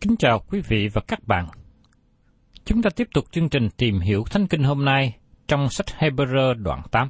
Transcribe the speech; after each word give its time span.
Kính 0.00 0.16
chào 0.16 0.38
quý 0.38 0.60
vị 0.60 0.88
và 0.88 1.00
các 1.08 1.26
bạn. 1.26 1.46
Chúng 2.64 2.82
ta 2.82 2.90
tiếp 2.96 3.08
tục 3.14 3.24
chương 3.30 3.48
trình 3.48 3.68
tìm 3.76 4.00
hiểu 4.00 4.24
Thánh 4.30 4.46
Kinh 4.46 4.62
hôm 4.62 4.84
nay 4.84 5.16
trong 5.48 5.68
sách 5.68 5.86
Hebrew 5.98 6.54
đoạn 6.54 6.82
8. 6.90 7.08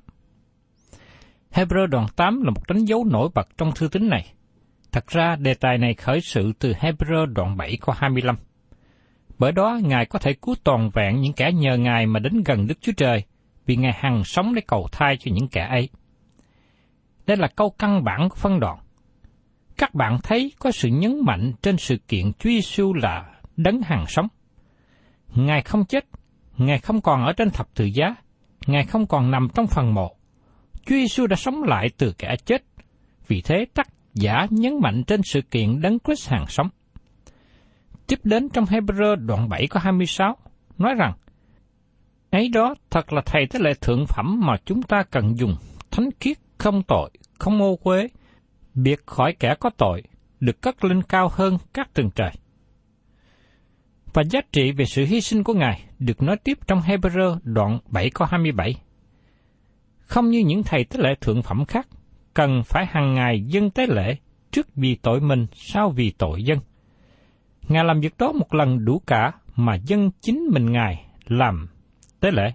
Hebrew 1.53 1.87
đoạn 1.87 2.07
8 2.17 2.43
là 2.43 2.51
một 2.51 2.67
đánh 2.69 2.85
dấu 2.85 3.05
nổi 3.05 3.29
bật 3.35 3.49
trong 3.59 3.73
thư 3.75 3.89
tín 3.89 4.09
này. 4.09 4.33
Thật 4.93 5.07
ra 5.07 5.37
đề 5.37 5.55
tài 5.55 5.79
này 5.79 5.95
khởi 5.95 6.21
sự 6.21 6.53
từ 6.59 6.73
Hebrew 6.73 7.27
đoạn 7.27 7.57
7 7.57 7.79
câu 7.81 7.95
25. 7.99 8.37
Bởi 9.39 9.53
đó 9.53 9.79
Ngài 9.83 10.07
có 10.07 10.19
thể 10.19 10.33
cứu 10.33 10.55
toàn 10.65 10.91
vẹn 10.95 11.21
những 11.21 11.33
kẻ 11.33 11.53
nhờ 11.53 11.77
Ngài 11.77 12.07
mà 12.07 12.21
đến 12.21 12.43
gần 12.45 12.67
Đức 12.67 12.79
Chúa 12.81 12.93
Trời, 12.97 13.25
vì 13.67 13.77
Ngài 13.77 13.93
hằng 13.93 14.25
sống 14.25 14.55
để 14.55 14.63
cầu 14.67 14.89
thai 14.93 15.17
cho 15.21 15.31
những 15.35 15.49
kẻ 15.49 15.67
ấy. 15.71 15.89
Đây 17.27 17.37
là 17.37 17.49
câu 17.57 17.71
căn 17.79 18.05
bản 18.05 18.29
của 18.29 18.37
phân 18.37 18.61
đoạn. 18.61 18.79
Các 19.78 19.94
bạn 19.94 20.19
thấy 20.22 20.53
có 20.59 20.70
sự 20.70 20.88
nhấn 20.88 21.20
mạnh 21.25 21.53
trên 21.62 21.76
sự 21.76 21.97
kiện 22.09 22.32
Chúa 22.32 22.50
Giêsu 22.50 22.94
là 22.94 23.25
đấng 23.56 23.81
hàng 23.81 24.04
sống. 24.09 24.28
Ngài 25.34 25.62
không 25.62 25.84
chết, 25.84 26.04
Ngài 26.56 26.78
không 26.78 27.00
còn 27.00 27.25
ở 27.25 27.32
trên 27.32 27.50
thập 27.50 27.75
tự 27.75 27.84
giá, 27.84 28.14
Ngài 28.66 28.84
không 28.84 29.06
còn 29.06 29.31
nằm 29.31 29.48
trong 29.54 29.66
phần 29.66 29.94
mộ. 29.94 30.16
Chúa 30.87 30.94
Giêsu 30.94 31.26
đã 31.26 31.37
sống 31.37 31.62
lại 31.62 31.88
từ 31.98 32.12
kẻ 32.19 32.37
chết. 32.44 32.64
Vì 33.28 33.42
thế 33.42 33.66
tác 33.75 33.88
giả 34.14 34.47
nhấn 34.50 34.81
mạnh 34.82 35.04
trên 35.06 35.20
sự 35.22 35.41
kiện 35.42 35.81
đấng 35.81 35.98
Christ 35.98 36.28
hàng 36.28 36.47
sống. 36.48 36.69
Tiếp 38.06 38.19
đến 38.25 38.48
trong 38.48 38.64
Hebrew 38.64 39.16
đoạn 39.16 39.48
7 39.48 39.66
có 39.66 39.81
26, 39.81 40.37
nói 40.78 40.94
rằng, 40.94 41.12
ấy 42.31 42.48
đó 42.48 42.75
thật 42.91 43.12
là 43.12 43.22
thầy 43.26 43.47
thế 43.47 43.58
lệ 43.58 43.72
thượng 43.81 44.06
phẩm 44.06 44.41
mà 44.41 44.56
chúng 44.64 44.82
ta 44.82 45.03
cần 45.10 45.38
dùng, 45.38 45.56
thánh 45.91 46.08
khiết, 46.20 46.37
không 46.58 46.82
tội, 46.82 47.10
không 47.38 47.62
ô 47.62 47.76
quế, 47.76 48.08
biệt 48.76 49.06
khỏi 49.06 49.32
kẻ 49.32 49.54
có 49.60 49.70
tội, 49.76 50.03
được 50.41 50.62
cất 50.62 50.84
lên 50.84 51.03
cao 51.03 51.28
hơn 51.32 51.59
các 51.75 51.94
tầng 51.94 52.10
trời. 52.14 52.31
Và 54.12 54.22
giá 54.25 54.41
trị 54.53 54.72
về 54.72 54.84
sự 54.84 55.04
hy 55.04 55.20
sinh 55.20 55.44
của 55.44 55.54
Ngài 55.54 55.84
được 55.98 56.22
nói 56.22 56.37
tiếp 56.44 56.59
trong 56.66 56.81
Hebrew 56.81 57.38
đoạn 57.42 57.78
7 57.88 58.10
câu 58.10 58.28
27. 58.31 58.75
Không 59.98 60.28
như 60.28 60.38
những 60.47 60.62
thầy 60.62 60.84
tế 60.84 60.98
lễ 61.00 61.14
thượng 61.20 61.42
phẩm 61.42 61.64
khác, 61.64 61.88
cần 62.34 62.62
phải 62.64 62.87
hàng 62.87 63.14
ngày 63.14 63.42
dân 63.47 63.70
tế 63.70 63.87
lễ 63.87 64.16
trước 64.50 64.75
vì 64.75 64.94
tội 64.94 65.20
mình 65.20 65.47
sau 65.53 65.91
vì 65.91 66.10
tội 66.19 66.44
dân. 66.44 66.58
Ngài 67.69 67.84
làm 67.84 68.00
việc 68.00 68.19
đó 68.19 68.32
một 68.32 68.54
lần 68.54 68.84
đủ 68.84 69.03
cả 69.06 69.32
mà 69.56 69.75
dân 69.75 70.10
chính 70.20 70.48
mình 70.53 70.72
Ngài 70.72 71.04
làm 71.26 71.69
tế 72.20 72.31
lễ. 72.31 72.53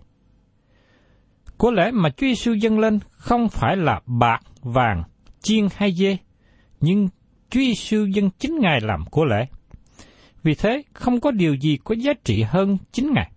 Của 1.58 1.72
lễ 1.72 1.92
mà 1.92 2.10
Chúa 2.10 2.28
Giêsu 2.28 2.54
dâng 2.54 2.80
lên 2.80 3.00
không 3.12 3.50
phải 3.50 3.78
là 3.78 4.02
bạc, 4.06 4.40
vàng, 4.62 5.04
chiên 5.42 5.68
hay 5.76 5.92
dê, 5.92 6.18
nhưng 6.80 7.08
Chúa 7.50 7.60
Giêsu 7.60 8.06
dân 8.06 8.30
chính 8.40 8.60
Ngài 8.60 8.82
làm 8.82 9.06
của 9.06 9.26
lễ. 9.26 9.46
Vì 10.44 10.56
thế, 10.56 10.84
không 10.94 11.22
có 11.22 11.32
điều 11.32 11.56
gì 11.56 11.78
có 11.84 11.96
giá 11.96 12.14
trị 12.24 12.42
hơn 12.42 12.78
chính 12.92 13.14
Ngài. 13.14 13.32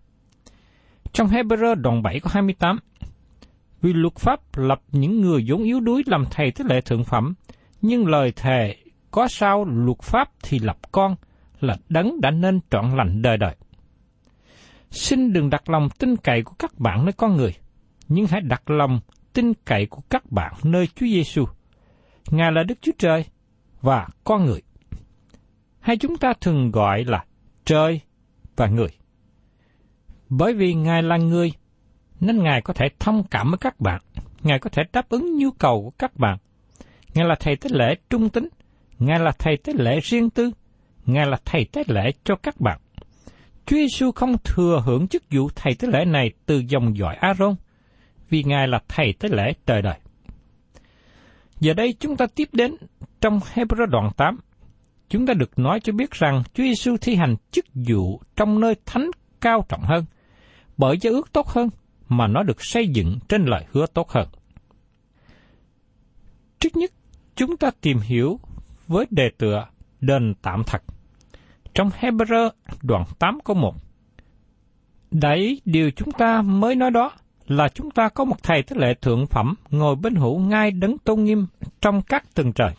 Trong 1.12 1.28
Hebrew 1.28 1.75
đoạn 1.75 2.03
7 2.03 2.20
có 2.20 2.31
28, 2.32 2.78
vì 3.82 3.93
luật 3.93 4.14
pháp 4.14 4.41
lập 4.56 4.82
những 4.93 5.20
người 5.20 5.44
vốn 5.48 5.62
yếu 5.62 5.81
đuối 5.81 6.03
làm 6.06 6.25
thầy 6.31 6.50
tế 6.50 6.64
lệ 6.69 6.81
thượng 6.81 7.04
phẩm, 7.04 7.34
nhưng 7.82 8.06
lời 8.06 8.32
thề 8.37 8.76
có 9.10 9.28
sao 9.28 9.64
luật 9.64 10.03
pháp 10.03 10.31
thì 10.43 10.59
lập 10.59 10.78
con 10.93 11.16
là 11.60 11.76
đấng 11.88 12.20
đã 12.20 12.31
nên 12.31 12.60
trọn 12.70 12.97
lành 12.97 13.22
đời 13.22 13.37
đời. 13.37 13.54
Xin 14.90 15.32
đừng 15.32 15.50
đặt 15.50 15.70
lòng 15.70 15.88
tin 15.99 16.17
cậy 16.17 16.43
của 16.43 16.55
các 16.58 16.78
bạn 16.78 17.05
nơi 17.05 17.12
con 17.12 17.37
người, 17.37 17.55
nhưng 18.08 18.26
hãy 18.26 18.40
đặt 18.40 18.70
lòng 18.70 19.00
tin 19.32 19.52
cậy 19.64 19.87
của 19.87 20.02
các 20.11 20.32
bạn 20.32 20.55
nơi 20.62 20.87
Chúa 20.87 21.06
Giêsu. 21.06 21.44
Ngài 22.31 22.53
là 22.53 22.62
Đức 22.62 22.79
Chúa 22.82 22.93
Trời 22.99 23.25
và 23.81 24.09
con 24.25 24.44
người. 24.44 24.62
Hay 25.81 25.97
chúng 25.97 26.17
ta 26.17 26.32
thường 26.41 26.71
gọi 26.71 27.05
là 27.05 27.25
trời 27.65 28.00
và 28.56 28.67
người. 28.67 28.88
Bởi 30.29 30.55
vì 30.55 30.75
Ngài 30.75 31.03
là 31.03 31.17
người, 31.17 31.53
nên 32.21 32.43
Ngài 32.43 32.62
có 32.62 32.75
thể 32.75 32.88
thông 32.99 33.25
cảm 33.31 33.50
với 33.50 33.59
các 33.59 33.81
bạn, 33.81 34.00
Ngài 34.43 34.59
có 34.59 34.71
thể 34.71 34.82
đáp 34.93 35.09
ứng 35.09 35.38
nhu 35.38 35.50
cầu 35.50 35.82
của 35.85 35.91
các 35.91 36.17
bạn. 36.17 36.38
Ngài 37.15 37.26
là 37.26 37.35
thầy 37.41 37.56
tế 37.56 37.71
lễ 37.73 37.94
trung 38.11 38.29
tính, 38.29 38.49
Ngài 38.99 39.19
là 39.19 39.32
thầy 39.38 39.56
tế 39.56 39.73
lễ 39.73 40.00
riêng 40.00 40.31
tư, 40.31 40.50
Ngài 41.06 41.26
là 41.26 41.37
thầy 41.44 41.65
tế 41.73 41.85
lễ 41.87 42.12
cho 42.25 42.37
các 42.37 42.61
bạn. 42.61 42.81
Chúa 43.67 43.76
Giêsu 43.76 44.12
không 44.12 44.37
thừa 44.44 44.82
hưởng 44.85 45.09
chức 45.09 45.23
vụ 45.31 45.49
thầy 45.55 45.75
tế 45.75 45.88
lễ 45.88 46.05
này 46.05 46.32
từ 46.47 46.62
dòng 46.69 46.97
dõi 46.97 47.17
Aaron, 47.17 47.55
vì 48.31 48.43
Ngài 48.43 48.69
là 48.69 48.81
thầy 48.88 49.12
tế 49.12 49.29
lễ 49.29 49.53
đời 49.67 49.82
đời. 49.82 49.99
Giờ 51.64 51.75
đây 51.75 51.94
chúng 52.00 52.16
ta 52.16 52.26
tiếp 52.34 52.49
đến 52.52 52.75
trong 53.20 53.40
Hebrew 53.55 53.87
đoạn 53.87 54.11
8. 54.16 54.38
Chúng 55.08 55.26
ta 55.26 55.34
được 55.34 55.58
nói 55.58 55.81
cho 55.81 55.93
biết 55.93 56.11
rằng 56.11 56.43
Chúa 56.55 56.62
Giêsu 56.62 56.96
thi 57.00 57.14
hành 57.14 57.37
chức 57.50 57.64
vụ 57.75 58.20
trong 58.37 58.61
nơi 58.61 58.75
thánh 58.87 59.11
cao 59.40 59.66
trọng 59.69 59.82
hơn, 59.82 60.05
bởi 60.76 60.96
giao 61.00 61.12
ước 61.12 61.32
tốt 61.32 61.49
hơn 61.49 61.69
mà 62.08 62.26
nó 62.26 62.43
được 62.43 62.64
xây 62.64 62.88
dựng 62.88 63.19
trên 63.28 63.44
lời 63.44 63.64
hứa 63.72 63.87
tốt 63.87 64.11
hơn. 64.11 64.28
Trước 66.58 66.76
nhất, 66.76 66.90
chúng 67.37 67.56
ta 67.56 67.70
tìm 67.81 67.99
hiểu 67.99 68.40
với 68.87 69.06
đề 69.11 69.31
tựa 69.38 69.66
đền 70.00 70.34
tạm 70.43 70.62
thật. 70.66 70.82
trong 71.75 71.90
Hebrew 72.00 72.50
đoạn 72.82 73.05
8 73.19 73.38
câu 73.44 73.56
1. 73.56 73.75
Đấy 75.11 75.61
điều 75.64 75.90
chúng 75.90 76.12
ta 76.12 76.43
mới 76.43 76.75
nói 76.75 76.90
đó 76.90 77.12
là 77.46 77.69
chúng 77.69 77.91
ta 77.91 78.08
có 78.08 78.25
một 78.25 78.43
thầy 78.43 78.62
tế 78.62 78.76
lệ 78.76 78.94
thượng 78.94 79.26
phẩm 79.26 79.55
ngồi 79.70 79.96
bên 79.96 80.14
hữu 80.14 80.38
ngai 80.38 80.70
đấng 80.70 80.99
tôn 80.99 81.25
nghiêm 81.25 81.46
trong 81.81 82.02
các 82.02 82.35
tầng 82.35 82.52
trời. 82.52 82.70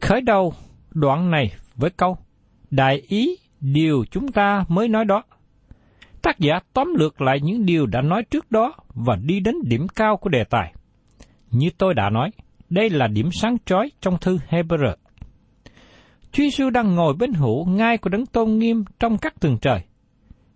Khởi 0.00 0.20
đầu 0.20 0.54
đoạn 0.90 1.30
này 1.30 1.52
với 1.76 1.90
câu 1.90 2.16
Đại 2.70 3.02
ý 3.08 3.36
điều 3.60 4.04
chúng 4.10 4.32
ta 4.32 4.64
mới 4.68 4.88
nói 4.88 5.04
đó. 5.04 5.22
Tác 6.22 6.38
giả 6.38 6.60
tóm 6.72 6.94
lược 6.98 7.20
lại 7.20 7.40
những 7.42 7.66
điều 7.66 7.86
đã 7.86 8.02
nói 8.02 8.22
trước 8.30 8.50
đó 8.50 8.74
và 8.94 9.16
đi 9.16 9.40
đến 9.40 9.54
điểm 9.64 9.86
cao 9.88 10.16
của 10.16 10.30
đề 10.30 10.44
tài. 10.44 10.74
Như 11.50 11.70
tôi 11.78 11.94
đã 11.94 12.10
nói, 12.10 12.30
đây 12.70 12.90
là 12.90 13.06
điểm 13.06 13.28
sáng 13.32 13.56
chói 13.64 13.90
trong 14.00 14.18
thư 14.18 14.38
Hebrew. 14.48 14.94
Chúa 16.32 16.42
Giêsu 16.42 16.70
đang 16.70 16.94
ngồi 16.94 17.14
bên 17.14 17.32
hữu 17.32 17.66
ngai 17.66 17.98
của 17.98 18.10
đấng 18.10 18.26
tôn 18.26 18.58
nghiêm 18.58 18.84
trong 19.00 19.18
các 19.18 19.40
tầng 19.40 19.58
trời. 19.60 19.80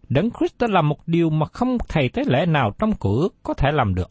Đấng 0.09 0.31
Christ 0.31 0.59
đã 0.59 0.67
làm 0.71 0.89
một 0.89 1.09
điều 1.09 1.31
mà 1.31 1.47
không 1.47 1.79
thầy 1.89 2.09
tế 2.09 2.23
lễ 2.27 2.47
nào 2.47 2.73
trong 2.79 2.93
cửa 3.01 3.29
có 3.43 3.55
thể 3.55 3.73
làm 3.73 3.95
được. 3.95 4.11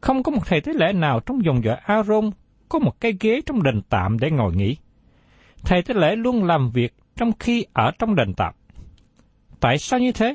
Không 0.00 0.22
có 0.22 0.30
một 0.30 0.46
thầy 0.46 0.60
tế 0.60 0.72
lễ 0.72 0.92
nào 0.92 1.20
trong 1.20 1.44
dòng 1.44 1.64
dõi 1.64 1.76
Aaron 1.76 2.30
có 2.68 2.78
một 2.78 3.00
cái 3.00 3.12
ghế 3.20 3.40
trong 3.46 3.62
đền 3.62 3.82
tạm 3.88 4.18
để 4.18 4.30
ngồi 4.30 4.54
nghỉ. 4.56 4.76
Thầy 5.64 5.82
tế 5.82 5.94
lễ 5.94 6.16
luôn 6.16 6.44
làm 6.44 6.70
việc 6.70 6.94
trong 7.16 7.32
khi 7.38 7.64
ở 7.72 7.90
trong 7.98 8.14
đền 8.14 8.34
tạm. 8.34 8.54
Tại 9.60 9.78
sao 9.78 10.00
như 10.00 10.12
thế? 10.12 10.34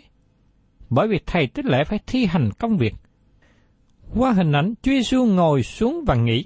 Bởi 0.89 1.07
vì 1.07 1.19
thầy 1.25 1.47
tế 1.47 1.63
lễ 1.65 1.83
phải 1.83 1.99
thi 2.07 2.25
hành 2.25 2.49
công 2.59 2.77
việc. 2.77 2.93
Qua 4.15 4.31
hình 4.31 4.51
ảnh 4.51 4.73
Chúa 4.81 4.91
Giêsu 4.91 5.25
ngồi 5.25 5.63
xuống 5.63 6.03
và 6.07 6.15
nghỉ, 6.15 6.45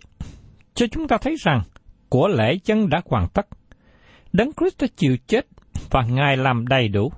cho 0.74 0.86
chúng 0.92 1.08
ta 1.08 1.18
thấy 1.18 1.36
rằng 1.40 1.62
của 2.10 2.28
lễ 2.28 2.58
chân 2.58 2.90
đã 2.90 3.02
hoàn 3.06 3.28
tất. 3.34 3.48
Đấng 4.34 4.52
Christ 4.54 4.81
đã 4.81 4.88
chịu 4.96 5.18
chết 5.28 5.48
và 5.90 6.02
Ngài 6.10 6.38
làm 6.38 6.68
đầy 6.68 6.88
đủ. 6.88 7.12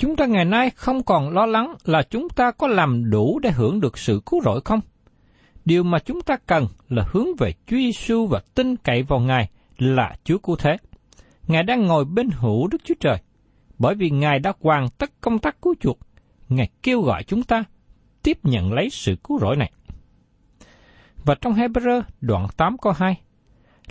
Chúng 0.00 0.16
ta 0.16 0.26
ngày 0.26 0.44
nay 0.44 0.70
không 0.70 1.02
còn 1.02 1.30
lo 1.30 1.46
lắng 1.46 1.74
là 1.84 2.02
chúng 2.10 2.28
ta 2.28 2.50
có 2.50 2.66
làm 2.66 3.10
đủ 3.10 3.38
để 3.38 3.50
hưởng 3.50 3.80
được 3.80 3.98
sự 3.98 4.20
cứu 4.26 4.40
rỗi 4.44 4.60
không? 4.64 4.80
Điều 5.64 5.82
mà 5.82 5.98
chúng 5.98 6.20
ta 6.20 6.36
cần 6.46 6.66
là 6.88 7.04
hướng 7.10 7.26
về 7.38 7.52
Chúa 7.66 7.76
Giêsu 7.76 8.26
và 8.26 8.40
tin 8.54 8.76
cậy 8.76 9.02
vào 9.02 9.20
Ngài 9.20 9.50
là 9.78 10.16
Chúa 10.24 10.38
cứu 10.38 10.56
thế. 10.56 10.76
Ngài 11.46 11.62
đang 11.62 11.86
ngồi 11.86 12.04
bên 12.04 12.30
hữu 12.30 12.68
Đức 12.68 12.78
Chúa 12.84 12.94
Trời, 13.00 13.16
bởi 13.78 13.94
vì 13.94 14.10
Ngài 14.10 14.38
đã 14.38 14.52
hoàn 14.60 14.88
tất 14.88 15.10
công 15.20 15.38
tác 15.38 15.62
cứu 15.62 15.74
chuộc. 15.80 15.98
Ngài 16.48 16.68
kêu 16.82 17.02
gọi 17.02 17.22
chúng 17.22 17.42
ta 17.42 17.64
tiếp 18.22 18.38
nhận 18.42 18.72
lấy 18.72 18.90
sự 18.90 19.16
cứu 19.24 19.38
rỗi 19.38 19.56
này. 19.56 19.72
Và 21.24 21.34
trong 21.40 21.54
Hebrew 21.54 22.02
đoạn 22.20 22.46
8 22.56 22.78
câu 22.78 22.92
2, 22.92 23.20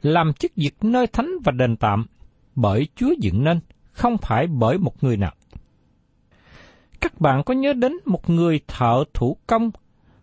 làm 0.02 0.34
chức 0.34 0.52
việc 0.56 0.84
nơi 0.84 1.08
thánh 1.08 1.32
và 1.44 1.52
đền 1.52 1.78
tạm 1.78 2.06
bởi 2.56 2.88
Chúa 2.96 3.14
dựng 3.20 3.44
nên, 3.44 3.60
không 3.92 4.18
phải 4.18 4.48
bởi 4.48 4.78
một 4.78 5.04
người 5.04 5.18
nào. 5.18 5.32
Các 7.02 7.22
bạn 7.22 7.44
có 7.44 7.54
nhớ 7.54 7.74
đến 7.74 7.94
một 8.06 8.30
người 8.30 8.60
thợ 8.68 9.04
thủ 9.14 9.38
công 9.48 9.72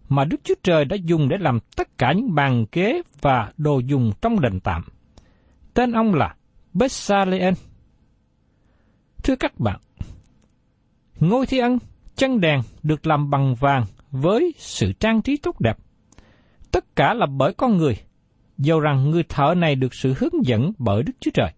mà 0.09 0.25
Đức 0.25 0.41
Chúa 0.45 0.55
Trời 0.63 0.85
đã 0.85 0.97
dùng 1.05 1.29
để 1.29 1.37
làm 1.41 1.59
tất 1.77 1.99
cả 1.99 2.13
những 2.13 2.35
bàn 2.35 2.65
ghế 2.73 3.03
và 3.21 3.53
đồ 3.57 3.79
dùng 3.79 4.13
trong 4.23 4.41
đền 4.41 4.61
tạm. 4.61 4.83
Tên 5.75 5.93
ông 5.93 6.15
là 6.15 6.35
Bessalien. 6.73 7.55
Thưa 9.25 9.37
các 9.37 9.61
bạn, 9.61 9.81
ngôi 11.21 11.47
thi 11.47 11.59
ân, 11.59 11.79
chân 12.17 12.41
đèn 12.41 12.61
được 12.83 13.07
làm 13.07 13.31
bằng 13.31 13.55
vàng 13.55 13.85
với 14.11 14.55
sự 14.59 14.93
trang 14.93 15.23
trí 15.23 15.37
tốt 15.37 15.61
đẹp. 15.61 15.77
Tất 16.71 16.97
cả 16.97 17.15
là 17.15 17.27
bởi 17.27 17.55
con 17.55 17.77
người, 17.77 17.97
dầu 18.59 18.81
rằng 18.81 19.11
người 19.11 19.23
thợ 19.23 19.55
này 19.57 19.75
được 19.75 19.95
sự 19.95 20.15
hướng 20.19 20.47
dẫn 20.47 20.73
bởi 20.79 21.03
Đức 21.03 21.13
Chúa 21.21 21.31
Trời. 21.35 21.53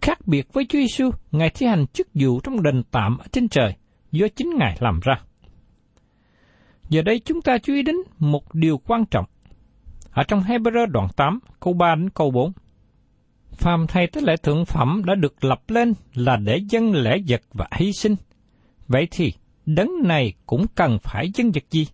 Khác 0.00 0.18
biệt 0.26 0.52
với 0.52 0.66
Chúa 0.68 0.78
Giêsu, 0.78 1.10
Ngài 1.30 1.50
thi 1.50 1.66
hành 1.66 1.86
chức 1.86 2.08
vụ 2.14 2.40
trong 2.40 2.62
đền 2.62 2.82
tạm 2.90 3.18
ở 3.18 3.24
trên 3.32 3.48
trời 3.48 3.76
do 4.12 4.26
chính 4.36 4.50
Ngài 4.58 4.76
làm 4.80 5.00
ra. 5.02 5.20
Giờ 6.88 7.02
đây 7.02 7.18
chúng 7.18 7.42
ta 7.42 7.58
chú 7.58 7.74
ý 7.74 7.82
đến 7.82 7.96
một 8.18 8.54
điều 8.54 8.78
quan 8.78 9.04
trọng. 9.06 9.24
Ở 10.10 10.22
trong 10.22 10.40
Hebrew 10.40 10.86
đoạn 10.86 11.08
8, 11.16 11.38
câu 11.60 11.74
3 11.74 11.94
đến 11.94 12.10
câu 12.10 12.30
4. 12.30 12.52
Phàm 13.52 13.86
thầy 13.86 14.06
tế 14.06 14.20
lễ 14.20 14.36
thượng 14.36 14.64
phẩm 14.64 15.02
đã 15.06 15.14
được 15.14 15.44
lập 15.44 15.62
lên 15.68 15.94
là 16.14 16.36
để 16.36 16.60
dân 16.70 16.92
lễ 16.92 17.18
vật 17.28 17.42
và 17.52 17.68
hy 17.72 17.92
sinh. 17.92 18.16
Vậy 18.88 19.08
thì, 19.10 19.32
đấng 19.66 19.90
này 20.02 20.32
cũng 20.46 20.66
cần 20.74 20.98
phải 21.02 21.30
dân 21.34 21.50
vật 21.50 21.64
gì? 21.70 21.86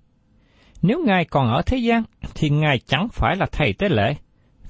Nếu 0.82 1.04
Ngài 1.06 1.24
còn 1.24 1.48
ở 1.48 1.62
thế 1.66 1.76
gian, 1.76 2.02
thì 2.34 2.50
Ngài 2.50 2.78
chẳng 2.78 3.08
phải 3.12 3.36
là 3.36 3.46
thầy 3.52 3.72
tế 3.72 3.88
lễ, 3.88 4.16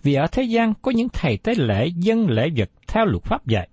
vì 0.03 0.15
ở 0.15 0.27
thế 0.27 0.43
gian 0.43 0.75
có 0.83 0.91
những 0.91 1.09
thầy 1.09 1.37
tế 1.37 1.55
lễ 1.55 1.87
dân 1.87 2.31
lễ 2.31 2.49
vật 2.56 2.71
theo 2.89 3.05
luật 3.05 3.23
pháp 3.25 3.47
dạy. 3.47 3.69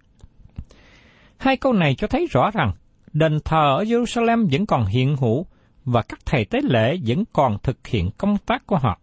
Hai 1.37 1.57
câu 1.57 1.73
này 1.73 1.95
cho 1.95 2.07
thấy 2.07 2.27
rõ 2.31 2.51
rằng 2.51 2.71
đền 3.15 3.39
thờ 3.45 3.75
ở 3.77 3.83
Jerusalem 3.83 4.47
vẫn 4.51 4.65
còn 4.65 4.85
hiện 4.85 5.17
hữu 5.17 5.45
và 5.85 6.01
các 6.01 6.19
thầy 6.25 6.45
tế 6.45 6.59
lễ 6.63 6.97
vẫn 7.05 7.23
còn 7.33 7.57
thực 7.63 7.87
hiện 7.87 8.09
công 8.17 8.37
tác 8.37 8.67
của 8.67 8.77
họ. 8.77 8.99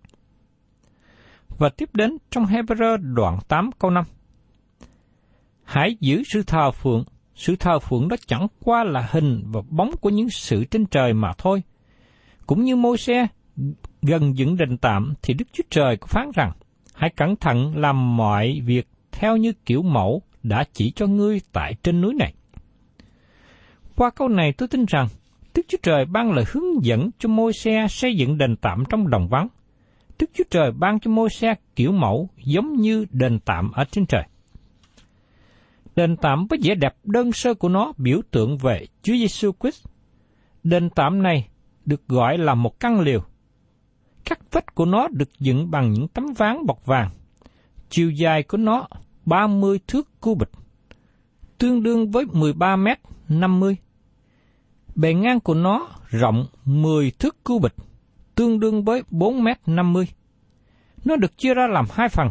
Và 1.59 1.69
tiếp 1.69 1.89
đến 1.93 2.17
trong 2.31 2.45
Hebrew 2.45 3.15
đoạn 3.15 3.39
8 3.49 3.71
câu 3.79 3.91
5. 3.91 4.05
Hãy 5.65 5.97
giữ 6.01 6.23
sự 6.33 6.43
thờ 6.43 6.71
phượng, 6.71 7.05
sự 7.35 7.57
thờ 7.57 7.79
phượng 7.79 8.09
đó 8.09 8.17
chẳng 8.27 8.47
qua 8.65 8.85
là 8.85 9.09
hình 9.11 9.43
và 9.47 9.61
bóng 9.69 9.91
của 10.01 10.11
những 10.11 10.31
sự 10.31 10.65
trên 10.65 10.87
trời 10.87 11.13
mà 11.13 11.33
thôi. 11.39 11.63
Cũng 12.47 12.65
như 12.65 12.77
môi 12.77 12.99
xe 12.99 13.27
gần 14.03 14.37
dựng 14.37 14.57
đền 14.57 14.79
tạm 14.79 15.15
thì 15.23 15.35
Đức 15.35 15.45
Chúa 15.53 15.65
Trời 15.71 15.97
có 15.97 16.07
phán 16.07 16.31
rằng, 16.35 16.53
hãy 16.95 17.11
cẩn 17.17 17.37
thận 17.37 17.77
làm 17.77 18.17
mọi 18.17 18.61
việc 18.65 18.89
theo 19.13 19.37
như 19.37 19.53
kiểu 19.67 19.83
mẫu 19.83 20.23
đã 20.43 20.65
chỉ 20.73 20.93
cho 20.97 21.07
ngươi 21.07 21.41
tại 21.53 21.75
trên 21.83 22.01
núi 22.01 22.15
này. 22.15 22.35
Qua 23.97 24.11
câu 24.11 24.29
này 24.29 24.53
tôi 24.53 24.69
tin 24.69 24.85
rằng 24.89 25.07
Đức 25.55 25.63
Chúa 25.69 25.79
Trời 25.83 26.05
ban 26.05 26.33
lời 26.33 26.45
hướng 26.49 26.85
dẫn 26.85 27.11
cho 27.19 27.29
môi 27.29 27.53
xe 27.53 27.87
xây 27.91 28.17
dựng 28.17 28.39
đền 28.39 28.57
tạm 28.57 28.85
trong 28.91 29.11
đồng 29.11 29.29
vắng. 29.29 29.49
Đức 30.19 30.31
Chúa 30.35 30.45
Trời 30.51 30.73
ban 30.73 31.01
cho 31.01 31.11
môi 31.11 31.31
xe 31.31 31.55
kiểu 31.77 31.93
mẫu 31.93 32.29
giống 32.45 32.77
như 32.77 33.07
đền 33.11 33.39
tạm 33.45 33.71
ở 33.73 33.85
trên 33.85 34.07
trời. 34.07 34.23
Đền 35.97 36.17
tạm 36.17 36.47
với 36.47 36.59
vẻ 36.63 36.75
đẹp 36.75 36.95
đơn 37.05 37.33
sơ 37.33 37.55
của 37.55 37.69
nó 37.69 37.93
biểu 37.97 38.21
tượng 38.31 38.59
về 38.59 38.87
Chúa 39.03 39.13
Giêsu 39.13 39.53
Christ. 39.61 39.87
Đền 40.63 40.91
tạm 40.91 41.23
này 41.23 41.49
được 41.85 42.09
gọi 42.09 42.39
là 42.39 42.55
một 42.55 42.81
căn 42.81 43.01
liều. 43.01 43.21
Các 44.25 44.39
vách 44.53 44.75
của 44.75 44.85
nó 44.85 45.09
được 45.09 45.29
dựng 45.39 45.71
bằng 45.71 45.93
những 45.93 46.09
tấm 46.09 46.25
ván 46.37 46.67
bọc 46.67 46.87
vàng. 46.87 47.11
Chiều 47.89 48.11
dài 48.11 48.43
của 48.43 48.59
nó 48.59 48.89
30 49.27 49.81
thước 49.87 50.21
cu 50.21 50.35
bịch, 50.35 50.51
tương 51.59 51.83
đương 51.83 52.11
với 52.11 52.25
13 52.33 52.77
mét 52.77 52.99
50. 53.29 53.77
Bề 54.95 55.15
ngang 55.15 55.41
của 55.41 55.55
nó 55.55 55.89
rộng 56.09 56.47
10 56.65 57.11
thước 57.11 57.45
cu 57.45 57.59
bịch, 57.59 57.75
tương 58.35 58.61
đương 58.61 58.85
với 58.85 59.03
4 59.11 59.45
mét 59.45 59.59
50. 59.67 60.09
Nó 61.05 61.17
được 61.17 61.39
chia 61.39 61.55
ra 61.55 61.67
làm 61.67 61.85
hai 61.91 62.09
phần. 62.09 62.31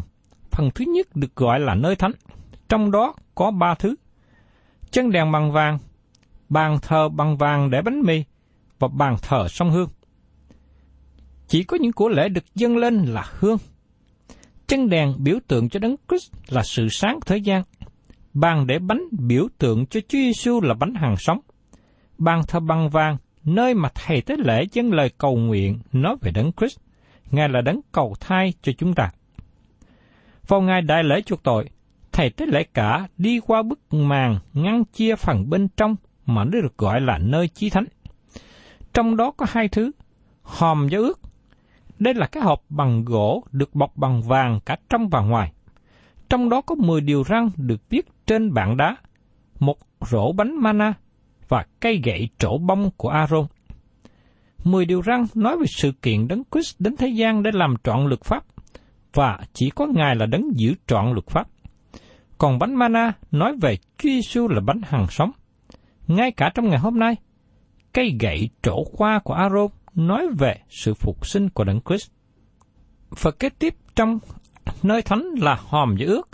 Phần 0.50 0.70
thứ 0.74 0.84
nhất 0.88 1.16
được 1.16 1.36
gọi 1.36 1.60
là 1.60 1.74
nơi 1.74 1.96
thánh, 1.96 2.12
trong 2.68 2.90
đó 2.90 3.14
có 3.34 3.50
ba 3.50 3.74
thứ. 3.74 3.94
Chân 4.90 5.10
đèn 5.10 5.32
bằng 5.32 5.52
vàng, 5.52 5.78
bàn 6.48 6.78
thờ 6.82 7.08
bằng 7.08 7.36
vàng 7.36 7.70
để 7.70 7.82
bánh 7.82 8.00
mì 8.00 8.24
và 8.78 8.88
bàn 8.88 9.16
thờ 9.22 9.48
sông 9.48 9.70
hương. 9.70 9.88
Chỉ 11.48 11.64
có 11.64 11.76
những 11.80 11.92
của 11.92 12.08
lễ 12.08 12.28
được 12.28 12.44
dâng 12.54 12.76
lên 12.76 12.94
là 12.94 13.24
hương. 13.38 13.58
Chân 14.66 14.88
đèn 14.88 15.14
biểu 15.18 15.38
tượng 15.48 15.68
cho 15.68 15.80
Đấng 15.80 15.96
Christ 16.08 16.32
là 16.48 16.62
sự 16.62 16.88
sáng 16.90 17.18
thế 17.26 17.36
gian. 17.36 17.62
Bàn 18.34 18.66
để 18.66 18.78
bánh 18.78 19.02
biểu 19.10 19.48
tượng 19.58 19.86
cho 19.86 20.00
Chúa 20.00 20.18
Giêsu 20.18 20.60
là 20.60 20.74
bánh 20.74 20.94
hàng 20.94 21.16
sống 21.18 21.40
ban 22.24 22.42
thờ 22.46 22.60
băng 22.60 22.90
vàng, 22.90 23.16
nơi 23.44 23.74
mà 23.74 23.88
thầy 23.94 24.20
tế 24.20 24.36
lễ 24.38 24.66
dâng 24.72 24.92
lời 24.92 25.10
cầu 25.18 25.36
nguyện 25.36 25.78
nói 25.92 26.16
về 26.20 26.30
Đấng 26.30 26.52
Christ. 26.52 26.78
Ngài 27.30 27.48
là 27.48 27.60
Đấng 27.60 27.80
cầu 27.92 28.14
thai 28.20 28.52
cho 28.62 28.72
chúng 28.78 28.94
ta. 28.94 29.10
Vào 30.48 30.60
ngày 30.60 30.82
đại 30.82 31.04
lễ 31.04 31.20
chuộc 31.20 31.42
tội, 31.42 31.68
thầy 32.12 32.30
tế 32.30 32.46
lễ 32.46 32.64
cả 32.74 33.08
đi 33.16 33.40
qua 33.40 33.62
bức 33.62 33.94
màn 33.94 34.38
ngăn 34.52 34.84
chia 34.84 35.16
phần 35.16 35.50
bên 35.50 35.68
trong 35.76 35.96
mà 36.26 36.44
nó 36.44 36.50
được 36.50 36.78
gọi 36.78 37.00
là 37.00 37.18
nơi 37.18 37.48
chí 37.48 37.70
thánh. 37.70 37.84
Trong 38.94 39.16
đó 39.16 39.30
có 39.30 39.46
hai 39.48 39.68
thứ, 39.68 39.90
hòm 40.42 40.88
giao 40.88 41.02
ước. 41.02 41.20
Đây 41.98 42.14
là 42.14 42.26
cái 42.26 42.42
hộp 42.42 42.62
bằng 42.68 43.04
gỗ 43.04 43.44
được 43.52 43.74
bọc 43.74 43.96
bằng 43.96 44.22
vàng 44.22 44.60
cả 44.64 44.76
trong 44.90 45.08
và 45.08 45.20
ngoài. 45.20 45.52
Trong 46.28 46.48
đó 46.48 46.60
có 46.60 46.74
10 46.74 47.00
điều 47.00 47.22
răng 47.22 47.50
được 47.56 47.80
viết 47.88 48.08
trên 48.26 48.54
bảng 48.54 48.76
đá, 48.76 48.96
một 49.58 49.78
rổ 50.00 50.32
bánh 50.32 50.56
mana 50.56 50.94
và 51.48 51.66
cây 51.80 52.00
gậy 52.04 52.28
trổ 52.38 52.58
bông 52.58 52.90
của 52.96 53.08
Aaron. 53.08 53.46
Mười 54.64 54.84
điều 54.84 55.00
răng 55.00 55.26
nói 55.34 55.56
về 55.56 55.66
sự 55.76 55.92
kiện 56.02 56.28
đấng 56.28 56.42
Christ 56.52 56.76
đến 56.78 56.96
thế 56.96 57.08
gian 57.08 57.42
để 57.42 57.50
làm 57.54 57.74
trọn 57.84 58.06
luật 58.06 58.24
pháp, 58.24 58.44
và 59.12 59.38
chỉ 59.52 59.70
có 59.70 59.86
Ngài 59.86 60.16
là 60.16 60.26
đấng 60.26 60.44
giữ 60.56 60.74
trọn 60.86 61.12
luật 61.12 61.26
pháp. 61.26 61.48
Còn 62.38 62.58
bánh 62.58 62.74
mana 62.74 63.12
nói 63.30 63.56
về 63.60 63.76
Chúa 63.76 64.08
Giêsu 64.08 64.48
là 64.48 64.60
bánh 64.60 64.80
hằng 64.84 65.06
sống. 65.10 65.30
Ngay 66.06 66.32
cả 66.32 66.50
trong 66.54 66.68
ngày 66.68 66.78
hôm 66.78 66.98
nay, 66.98 67.14
cây 67.92 68.16
gậy 68.20 68.50
trổ 68.62 68.84
khoa 68.84 69.18
của 69.18 69.34
Aaron 69.34 69.68
nói 69.94 70.28
về 70.38 70.56
sự 70.68 70.94
phục 70.94 71.26
sinh 71.26 71.48
của 71.48 71.64
đấng 71.64 71.80
Christ. 71.80 72.10
Và 73.20 73.30
kế 73.30 73.48
tiếp 73.48 73.74
trong 73.94 74.18
nơi 74.82 75.02
thánh 75.02 75.24
là 75.38 75.58
hòm 75.68 75.96
giữ 75.98 76.06
ước, 76.06 76.28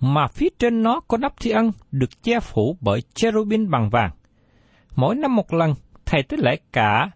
mà 0.00 0.26
phía 0.26 0.48
trên 0.58 0.82
nó 0.82 1.00
có 1.08 1.16
nắp 1.16 1.32
thi 1.40 1.50
ân 1.50 1.72
được 1.90 2.22
che 2.22 2.40
phủ 2.40 2.76
bởi 2.80 3.02
cherubin 3.14 3.70
bằng 3.70 3.90
vàng. 3.90 4.10
Mỗi 4.96 5.14
năm 5.14 5.36
một 5.36 5.52
lần, 5.52 5.74
thầy 6.06 6.22
tế 6.22 6.36
lễ 6.40 6.56
cả 6.72 7.10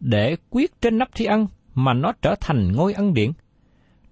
để 0.00 0.36
quyết 0.50 0.80
trên 0.80 0.98
nắp 0.98 1.08
thi 1.14 1.24
ân 1.24 1.46
mà 1.74 1.94
nó 1.94 2.12
trở 2.22 2.34
thành 2.40 2.72
ngôi 2.72 2.92
ân 2.92 3.14
điển. 3.14 3.32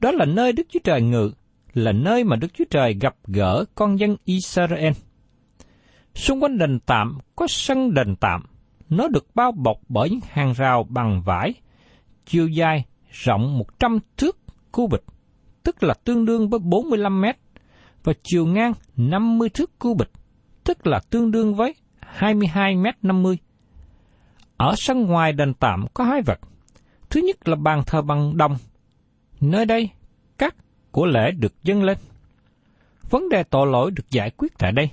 Đó 0.00 0.10
là 0.12 0.24
nơi 0.24 0.52
Đức 0.52 0.66
Chúa 0.68 0.80
Trời 0.84 1.02
ngự, 1.02 1.30
là 1.74 1.92
nơi 1.92 2.24
mà 2.24 2.36
Đức 2.36 2.54
Chúa 2.54 2.64
Trời 2.70 2.94
gặp 3.00 3.14
gỡ 3.26 3.64
con 3.74 3.98
dân 3.98 4.16
Israel. 4.24 4.92
Xung 6.14 6.42
quanh 6.42 6.58
đền 6.58 6.80
tạm 6.86 7.18
có 7.36 7.46
sân 7.48 7.94
đền 7.94 8.16
tạm, 8.16 8.42
nó 8.88 9.08
được 9.08 9.26
bao 9.34 9.52
bọc 9.52 9.76
bởi 9.88 10.10
những 10.10 10.20
hàng 10.28 10.52
rào 10.52 10.86
bằng 10.88 11.22
vải, 11.24 11.54
chiều 12.26 12.48
dài 12.48 12.84
rộng 13.10 13.58
100 13.58 13.98
thước 14.16 14.38
cu 14.72 14.86
bịch, 14.86 15.04
tức 15.62 15.82
là 15.82 15.94
tương 16.04 16.24
đương 16.24 16.48
với 16.48 16.60
45 16.60 17.20
mét, 17.20 17.36
và 18.04 18.12
chiều 18.22 18.46
ngang 18.46 18.72
50 18.96 19.48
thước 19.48 19.78
cu 19.78 19.94
bịch, 19.94 20.10
tức 20.64 20.86
là 20.86 21.00
tương 21.10 21.30
đương 21.30 21.54
với 21.54 21.74
22 22.16 22.76
mét 22.76 22.94
50. 23.02 23.38
Ở 24.56 24.74
sân 24.76 25.06
ngoài 25.06 25.32
đền 25.32 25.54
tạm 25.54 25.86
có 25.94 26.04
hai 26.04 26.22
vật. 26.22 26.40
Thứ 27.10 27.20
nhất 27.20 27.48
là 27.48 27.56
bàn 27.56 27.82
thờ 27.86 28.02
bằng 28.02 28.36
đồng. 28.36 28.56
Nơi 29.40 29.64
đây, 29.64 29.90
các 30.38 30.56
của 30.90 31.06
lễ 31.06 31.30
được 31.30 31.62
dâng 31.62 31.82
lên. 31.82 31.98
Vấn 33.10 33.28
đề 33.28 33.42
tội 33.42 33.66
lỗi 33.66 33.90
được 33.90 34.10
giải 34.10 34.30
quyết 34.30 34.58
tại 34.58 34.72
đây. 34.72 34.90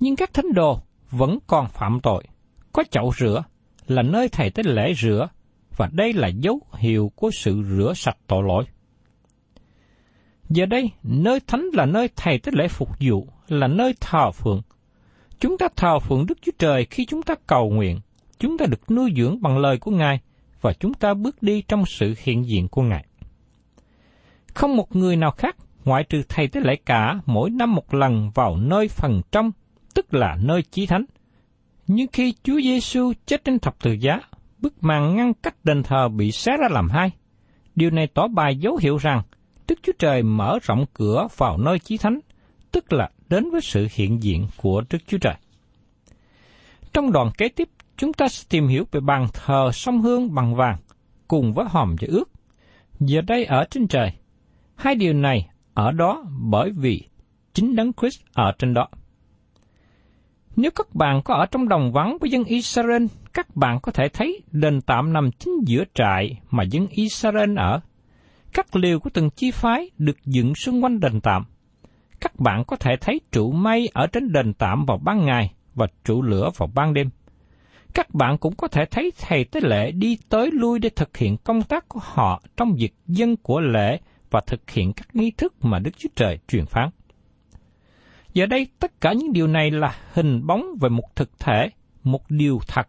Nhưng 0.00 0.16
các 0.16 0.34
thánh 0.34 0.52
đồ 0.54 0.78
vẫn 1.10 1.38
còn 1.46 1.68
phạm 1.68 2.00
tội. 2.02 2.24
Có 2.72 2.84
chậu 2.90 3.12
rửa 3.18 3.44
là 3.86 4.02
nơi 4.02 4.28
thầy 4.28 4.50
tới 4.50 4.64
lễ 4.64 4.94
rửa, 4.94 5.28
và 5.76 5.88
đây 5.92 6.12
là 6.12 6.28
dấu 6.28 6.60
hiệu 6.72 7.12
của 7.14 7.30
sự 7.30 7.62
rửa 7.62 7.92
sạch 7.96 8.16
tội 8.26 8.42
lỗi. 8.42 8.64
Giờ 10.48 10.66
đây, 10.66 10.90
nơi 11.02 11.40
thánh 11.46 11.64
là 11.72 11.86
nơi 11.86 12.08
thầy 12.16 12.38
tới 12.38 12.54
lễ 12.56 12.68
phục 12.68 12.88
vụ, 13.00 13.28
là 13.48 13.66
nơi 13.66 13.94
thờ 14.00 14.30
phượng. 14.30 14.62
Chúng 15.44 15.58
ta 15.58 15.68
thờ 15.76 15.98
phượng 15.98 16.26
Đức 16.26 16.38
Chúa 16.42 16.52
Trời 16.58 16.86
khi 16.90 17.04
chúng 17.04 17.22
ta 17.22 17.34
cầu 17.46 17.70
nguyện, 17.70 18.00
chúng 18.38 18.58
ta 18.58 18.66
được 18.66 18.90
nuôi 18.90 19.12
dưỡng 19.16 19.42
bằng 19.42 19.58
lời 19.58 19.78
của 19.78 19.90
Ngài, 19.90 20.20
và 20.60 20.72
chúng 20.72 20.94
ta 20.94 21.14
bước 21.14 21.42
đi 21.42 21.62
trong 21.62 21.86
sự 21.86 22.14
hiện 22.18 22.46
diện 22.46 22.68
của 22.68 22.82
Ngài. 22.82 23.04
Không 24.54 24.76
một 24.76 24.96
người 24.96 25.16
nào 25.16 25.30
khác, 25.30 25.56
ngoại 25.84 26.04
trừ 26.04 26.22
thầy 26.28 26.48
tế 26.48 26.60
lễ 26.60 26.76
cả, 26.86 27.20
mỗi 27.26 27.50
năm 27.50 27.74
một 27.74 27.94
lần 27.94 28.30
vào 28.34 28.56
nơi 28.56 28.88
phần 28.88 29.20
trong, 29.32 29.52
tức 29.94 30.14
là 30.14 30.36
nơi 30.42 30.62
chí 30.62 30.86
thánh. 30.86 31.04
Nhưng 31.86 32.06
khi 32.12 32.34
Chúa 32.42 32.60
Giêsu 32.60 33.12
chết 33.26 33.44
trên 33.44 33.58
thập 33.58 33.78
tự 33.82 33.92
giá, 33.92 34.20
bức 34.58 34.74
màn 34.80 35.16
ngăn 35.16 35.34
cách 35.34 35.64
đền 35.64 35.82
thờ 35.82 36.08
bị 36.08 36.32
xé 36.32 36.56
ra 36.56 36.68
làm 36.70 36.88
hai. 36.90 37.10
Điều 37.74 37.90
này 37.90 38.06
tỏ 38.14 38.28
bài 38.28 38.56
dấu 38.56 38.76
hiệu 38.76 38.96
rằng 38.96 39.22
Đức 39.68 39.78
Chúa 39.82 39.92
Trời 39.98 40.22
mở 40.22 40.58
rộng 40.62 40.84
cửa 40.94 41.28
vào 41.36 41.58
nơi 41.58 41.78
chí 41.78 41.98
thánh, 41.98 42.20
tức 42.74 42.92
là 42.92 43.10
đến 43.28 43.50
với 43.50 43.60
sự 43.60 43.88
hiện 43.94 44.22
diện 44.22 44.46
của 44.56 44.82
Đức 44.90 44.98
Chúa 45.06 45.18
Trời. 45.18 45.34
Trong 46.92 47.12
đoạn 47.12 47.30
kế 47.38 47.48
tiếp, 47.48 47.68
chúng 47.96 48.12
ta 48.12 48.28
sẽ 48.28 48.44
tìm 48.48 48.68
hiểu 48.68 48.84
về 48.92 49.00
bàn 49.00 49.26
thờ 49.32 49.70
sông 49.72 50.02
hương 50.02 50.34
bằng 50.34 50.54
vàng, 50.54 50.76
cùng 51.28 51.54
với 51.54 51.66
hòm 51.68 51.96
và 52.00 52.08
ước. 52.10 52.30
Giờ 53.00 53.20
đây 53.20 53.44
ở 53.44 53.64
trên 53.70 53.88
trời, 53.88 54.12
hai 54.74 54.94
điều 54.94 55.12
này 55.12 55.48
ở 55.74 55.92
đó 55.92 56.24
bởi 56.40 56.70
vì 56.70 57.02
chính 57.52 57.76
Đấng 57.76 57.92
Christ 57.92 58.20
ở 58.32 58.52
trên 58.58 58.74
đó. 58.74 58.88
Nếu 60.56 60.70
các 60.70 60.94
bạn 60.94 61.22
có 61.24 61.34
ở 61.34 61.46
trong 61.46 61.68
đồng 61.68 61.92
vắng 61.92 62.18
với 62.20 62.30
dân 62.30 62.44
Israel, 62.44 63.06
các 63.32 63.56
bạn 63.56 63.80
có 63.82 63.92
thể 63.92 64.08
thấy 64.08 64.42
đền 64.52 64.80
tạm 64.80 65.12
nằm 65.12 65.30
chính 65.32 65.54
giữa 65.66 65.84
trại 65.94 66.40
mà 66.50 66.62
dân 66.62 66.86
Israel 66.86 67.58
ở. 67.58 67.80
Các 68.52 68.76
liều 68.76 69.00
của 69.00 69.10
từng 69.10 69.30
chi 69.30 69.50
phái 69.50 69.90
được 69.98 70.16
dựng 70.24 70.54
xung 70.54 70.84
quanh 70.84 71.00
đền 71.00 71.20
tạm. 71.20 71.44
Các 72.24 72.40
bạn 72.40 72.64
có 72.64 72.76
thể 72.76 72.96
thấy 73.00 73.20
trụ 73.32 73.52
mây 73.52 73.88
ở 73.94 74.06
trên 74.06 74.32
đền 74.32 74.54
tạm 74.54 74.84
vào 74.86 74.98
ban 74.98 75.26
ngày 75.26 75.52
và 75.74 75.86
trụ 76.04 76.22
lửa 76.22 76.50
vào 76.56 76.70
ban 76.74 76.94
đêm. 76.94 77.10
Các 77.94 78.14
bạn 78.14 78.38
cũng 78.38 78.54
có 78.56 78.68
thể 78.68 78.84
thấy 78.90 79.12
thầy 79.18 79.44
tế 79.44 79.60
lễ 79.60 79.90
đi 79.92 80.18
tới 80.28 80.50
lui 80.52 80.78
để 80.78 80.88
thực 80.88 81.16
hiện 81.16 81.36
công 81.36 81.62
tác 81.62 81.88
của 81.88 82.00
họ 82.02 82.42
trong 82.56 82.74
việc 82.74 82.94
dân 83.06 83.36
của 83.36 83.60
lễ 83.60 83.98
và 84.30 84.40
thực 84.46 84.70
hiện 84.70 84.92
các 84.92 85.16
nghi 85.16 85.30
thức 85.30 85.54
mà 85.62 85.78
Đức 85.78 85.90
Chúa 85.98 86.08
Trời 86.16 86.38
truyền 86.48 86.66
phán. 86.66 86.88
Giờ 88.34 88.46
đây 88.46 88.66
tất 88.78 89.00
cả 89.00 89.12
những 89.12 89.32
điều 89.32 89.46
này 89.46 89.70
là 89.70 89.96
hình 90.12 90.46
bóng 90.46 90.64
về 90.80 90.88
một 90.88 91.16
thực 91.16 91.38
thể, 91.38 91.70
một 92.02 92.30
điều 92.30 92.58
thật. 92.68 92.88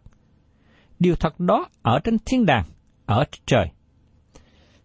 Điều 0.98 1.14
thật 1.14 1.40
đó 1.40 1.68
ở 1.82 1.98
trên 2.04 2.18
thiên 2.26 2.46
đàng, 2.46 2.64
ở 3.06 3.24
trên 3.32 3.42
trời. 3.46 3.66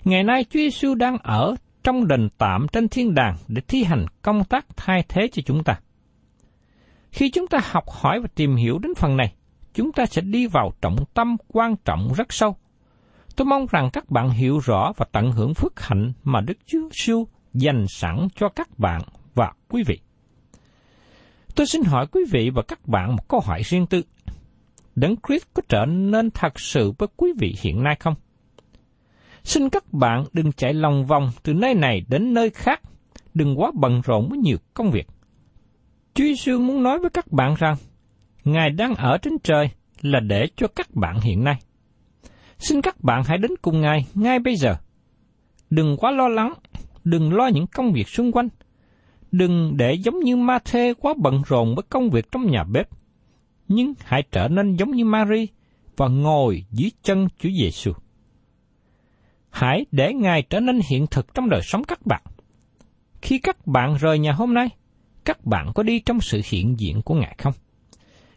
Ngày 0.03 0.23
nay 0.23 0.43
Chúa 0.43 0.59
Giêsu 0.59 0.95
đang 0.95 1.17
ở 1.17 1.55
trong 1.83 2.07
đền 2.07 2.29
tạm 2.37 2.67
trên 2.73 2.87
thiên 2.87 3.13
đàng 3.13 3.37
để 3.47 3.61
thi 3.67 3.83
hành 3.83 4.05
công 4.21 4.43
tác 4.43 4.65
thay 4.77 5.03
thế 5.09 5.27
cho 5.31 5.41
chúng 5.45 5.63
ta. 5.63 5.79
Khi 7.11 7.29
chúng 7.29 7.47
ta 7.47 7.59
học 7.63 7.83
hỏi 7.89 8.19
và 8.19 8.27
tìm 8.35 8.55
hiểu 8.55 8.79
đến 8.79 8.95
phần 8.95 9.17
này, 9.17 9.33
chúng 9.73 9.91
ta 9.91 10.05
sẽ 10.05 10.21
đi 10.21 10.47
vào 10.47 10.73
trọng 10.81 11.05
tâm 11.13 11.35
quan 11.47 11.75
trọng 11.85 12.13
rất 12.13 12.33
sâu. 12.33 12.55
Tôi 13.35 13.45
mong 13.45 13.65
rằng 13.71 13.89
các 13.93 14.09
bạn 14.09 14.29
hiểu 14.29 14.59
rõ 14.59 14.91
và 14.97 15.05
tận 15.11 15.31
hưởng 15.31 15.53
phước 15.53 15.79
hạnh 15.79 16.13
mà 16.23 16.41
Đức 16.41 16.57
Chúa 16.65 16.79
Giêsu 16.91 17.27
dành 17.53 17.85
sẵn 17.89 18.27
cho 18.35 18.49
các 18.49 18.79
bạn 18.79 19.01
và 19.35 19.51
quý 19.69 19.83
vị. 19.83 19.99
Tôi 21.55 21.67
xin 21.67 21.83
hỏi 21.83 22.07
quý 22.11 22.21
vị 22.31 22.49
và 22.49 22.61
các 22.61 22.87
bạn 22.87 23.15
một 23.15 23.27
câu 23.27 23.39
hỏi 23.39 23.61
riêng 23.63 23.85
tư. 23.85 24.03
Đấng 24.95 25.15
Christ 25.27 25.43
có 25.53 25.61
trở 25.69 25.85
nên 25.85 26.31
thật 26.31 26.59
sự 26.59 26.93
với 26.97 27.07
quý 27.17 27.31
vị 27.39 27.55
hiện 27.61 27.83
nay 27.83 27.95
không? 27.99 28.15
Xin 29.43 29.69
các 29.69 29.93
bạn 29.93 30.25
đừng 30.33 30.51
chạy 30.51 30.73
lòng 30.73 31.05
vòng 31.05 31.31
từ 31.43 31.53
nơi 31.53 31.73
này 31.73 32.05
đến 32.07 32.33
nơi 32.33 32.49
khác, 32.49 32.81
đừng 33.33 33.59
quá 33.59 33.71
bận 33.75 34.01
rộn 34.01 34.29
với 34.29 34.37
nhiều 34.37 34.57
công 34.73 34.91
việc. 34.91 35.07
Chúa 36.13 36.23
Giêsu 36.23 36.59
muốn 36.59 36.83
nói 36.83 36.99
với 36.99 37.09
các 37.09 37.31
bạn 37.31 37.55
rằng, 37.59 37.75
Ngài 38.43 38.69
đang 38.69 38.95
ở 38.95 39.17
trên 39.17 39.33
trời 39.43 39.69
là 40.01 40.19
để 40.19 40.47
cho 40.55 40.67
các 40.67 40.95
bạn 40.95 41.21
hiện 41.21 41.43
nay. 41.43 41.55
Xin 42.57 42.81
các 42.81 43.01
bạn 43.03 43.23
hãy 43.23 43.37
đến 43.37 43.51
cùng 43.61 43.81
Ngài 43.81 44.05
ngay 44.13 44.39
bây 44.39 44.55
giờ. 44.55 44.75
Đừng 45.69 45.97
quá 45.97 46.11
lo 46.11 46.27
lắng, 46.27 46.53
đừng 47.03 47.33
lo 47.33 47.47
những 47.47 47.67
công 47.67 47.93
việc 47.93 48.07
xung 48.07 48.31
quanh, 48.31 48.49
Đừng 49.31 49.77
để 49.77 49.93
giống 49.93 50.19
như 50.19 50.35
ma 50.37 50.59
thê 50.65 50.93
quá 50.93 51.13
bận 51.17 51.41
rộn 51.47 51.75
với 51.75 51.83
công 51.89 52.09
việc 52.09 52.31
trong 52.31 52.51
nhà 52.51 52.63
bếp, 52.63 52.89
nhưng 53.67 53.93
hãy 54.03 54.23
trở 54.31 54.47
nên 54.47 54.75
giống 54.75 54.91
như 54.91 55.05
Mary 55.05 55.47
và 55.97 56.07
ngồi 56.07 56.65
dưới 56.71 56.91
chân 57.03 57.27
Chúa 57.39 57.49
Giêsu. 57.49 57.91
Hãy 59.51 59.85
để 59.91 60.13
Ngài 60.13 60.41
trở 60.41 60.59
nên 60.59 60.79
hiện 60.89 61.07
thực 61.11 61.33
trong 61.33 61.49
đời 61.49 61.61
sống 61.63 61.83
các 61.83 62.05
bạn. 62.05 62.21
Khi 63.21 63.39
các 63.39 63.67
bạn 63.67 63.97
rời 63.99 64.19
nhà 64.19 64.31
hôm 64.31 64.53
nay, 64.53 64.67
các 65.25 65.45
bạn 65.45 65.71
có 65.75 65.83
đi 65.83 65.99
trong 65.99 66.21
sự 66.21 66.41
hiện 66.45 66.79
diện 66.79 67.01
của 67.01 67.15
Ngài 67.15 67.35
không? 67.37 67.53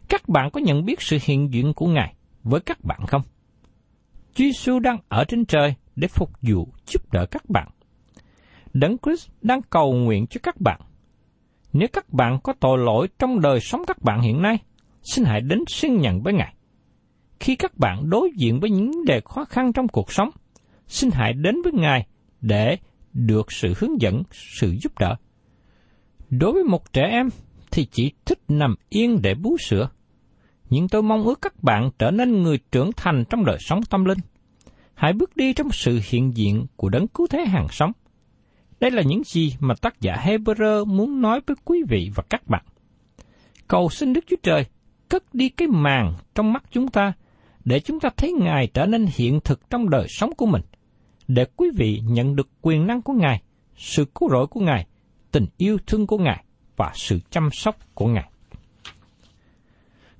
Các 0.09 0.29
bạn 0.29 0.51
có 0.51 0.59
nhận 0.59 0.85
biết 0.85 1.01
sự 1.01 1.17
hiện 1.23 1.53
diện 1.53 1.73
của 1.73 1.87
Ngài 1.87 2.15
với 2.43 2.59
các 2.59 2.83
bạn 2.83 2.99
không? 3.07 3.21
Chúa 4.33 4.43
Giêsu 4.43 4.79
đang 4.79 4.97
ở 5.09 5.23
trên 5.23 5.45
trời 5.45 5.75
để 5.95 6.07
phục 6.07 6.29
vụ 6.41 6.67
giúp 6.87 7.13
đỡ 7.13 7.25
các 7.25 7.49
bạn. 7.49 7.67
Đấng 8.73 8.97
Christ 8.97 9.29
đang 9.41 9.61
cầu 9.61 9.93
nguyện 9.93 10.27
cho 10.27 10.39
các 10.43 10.61
bạn. 10.61 10.81
Nếu 11.73 11.87
các 11.93 12.13
bạn 12.13 12.39
có 12.43 12.53
tội 12.59 12.77
lỗi 12.77 13.07
trong 13.19 13.39
đời 13.39 13.59
sống 13.59 13.81
các 13.87 14.01
bạn 14.01 14.21
hiện 14.21 14.41
nay, 14.41 14.57
xin 15.03 15.25
hãy 15.25 15.41
đến 15.41 15.59
xin 15.67 16.01
nhận 16.01 16.21
với 16.21 16.33
Ngài. 16.33 16.55
Khi 17.39 17.55
các 17.55 17.77
bạn 17.77 18.09
đối 18.09 18.31
diện 18.37 18.59
với 18.59 18.69
những 18.69 19.05
đề 19.05 19.21
khó 19.25 19.45
khăn 19.45 19.73
trong 19.73 19.87
cuộc 19.87 20.11
sống, 20.11 20.29
xin 20.87 21.09
hãy 21.13 21.33
đến 21.33 21.55
với 21.63 21.73
Ngài 21.73 22.07
để 22.41 22.77
được 23.13 23.51
sự 23.51 23.73
hướng 23.77 24.01
dẫn, 24.01 24.23
sự 24.31 24.75
giúp 24.83 24.99
đỡ. 24.99 25.15
Đối 26.29 26.53
với 26.53 26.63
một 26.63 26.93
trẻ 26.93 27.01
em 27.11 27.29
thì 27.71 27.85
chỉ 27.91 28.11
thích 28.25 28.39
nằm 28.47 28.75
yên 28.89 29.21
để 29.21 29.35
bú 29.35 29.57
sữa. 29.57 29.89
Nhưng 30.69 30.87
tôi 30.87 31.03
mong 31.03 31.23
ước 31.23 31.39
các 31.41 31.63
bạn 31.63 31.89
trở 31.99 32.11
nên 32.11 32.43
người 32.43 32.59
trưởng 32.71 32.91
thành 32.97 33.23
trong 33.29 33.45
đời 33.45 33.57
sống 33.59 33.81
tâm 33.89 34.05
linh. 34.05 34.19
Hãy 34.93 35.13
bước 35.13 35.35
đi 35.35 35.53
trong 35.53 35.71
sự 35.71 35.99
hiện 36.09 36.37
diện 36.37 36.65
của 36.75 36.89
đấng 36.89 37.07
cứu 37.07 37.27
thế 37.27 37.45
hàng 37.45 37.67
sống. 37.71 37.91
Đây 38.79 38.91
là 38.91 39.01
những 39.01 39.23
gì 39.23 39.55
mà 39.59 39.75
tác 39.81 40.01
giả 40.01 40.15
Hebrew 40.25 40.85
muốn 40.85 41.21
nói 41.21 41.41
với 41.47 41.55
quý 41.65 41.83
vị 41.89 42.11
và 42.15 42.23
các 42.29 42.47
bạn. 42.47 42.63
Cầu 43.67 43.89
xin 43.89 44.13
Đức 44.13 44.23
Chúa 44.27 44.35
Trời 44.43 44.65
cất 45.09 45.33
đi 45.33 45.49
cái 45.49 45.67
màn 45.67 46.13
trong 46.35 46.53
mắt 46.53 46.63
chúng 46.71 46.87
ta 46.87 47.13
để 47.65 47.79
chúng 47.79 47.99
ta 47.99 48.09
thấy 48.17 48.31
Ngài 48.31 48.67
trở 48.73 48.85
nên 48.85 49.07
hiện 49.15 49.39
thực 49.43 49.69
trong 49.69 49.89
đời 49.89 50.07
sống 50.09 50.31
của 50.37 50.45
mình, 50.45 50.61
để 51.27 51.45
quý 51.55 51.69
vị 51.75 52.01
nhận 52.05 52.35
được 52.35 52.49
quyền 52.61 52.87
năng 52.87 53.01
của 53.01 53.13
Ngài, 53.13 53.41
sự 53.77 54.05
cứu 54.05 54.29
rỗi 54.29 54.47
của 54.47 54.59
Ngài, 54.59 54.87
tình 55.31 55.45
yêu 55.57 55.77
thương 55.87 56.07
của 56.07 56.17
Ngài 56.17 56.43
và 56.75 56.91
sự 56.93 57.19
chăm 57.29 57.49
sóc 57.51 57.77
của 57.93 58.07
Ngài. 58.07 58.29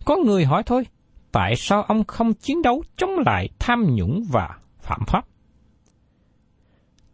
Có 0.06 0.18
người 0.26 0.46
hỏi 0.46 0.64
thôi, 0.66 0.84
tại 1.32 1.56
sao 1.56 1.84
ông 1.84 2.04
không 2.04 2.34
chiến 2.34 2.62
đấu 2.62 2.84
chống 2.98 3.12
lại 3.26 3.50
tham 3.60 3.96
nhũng 3.96 4.24
và 4.32 4.50
phạm 4.82 5.02
pháp? 5.08 5.26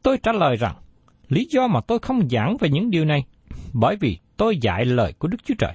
Tôi 0.03 0.17
trả 0.24 0.31
lời 0.31 0.55
rằng, 0.55 0.75
Lý 1.29 1.48
do 1.50 1.67
mà 1.67 1.81
tôi 1.81 2.00
không 2.00 2.29
giảng 2.29 2.57
về 2.60 2.69
những 2.69 2.89
điều 2.89 3.05
này, 3.05 3.24
bởi 3.74 3.95
vì 3.95 4.17
tôi 4.38 4.57
dạy 4.57 4.86
lời 4.86 5.13
của 5.19 5.27
Đức 5.27 5.38
Chúa 5.43 5.53
Trời. 5.57 5.74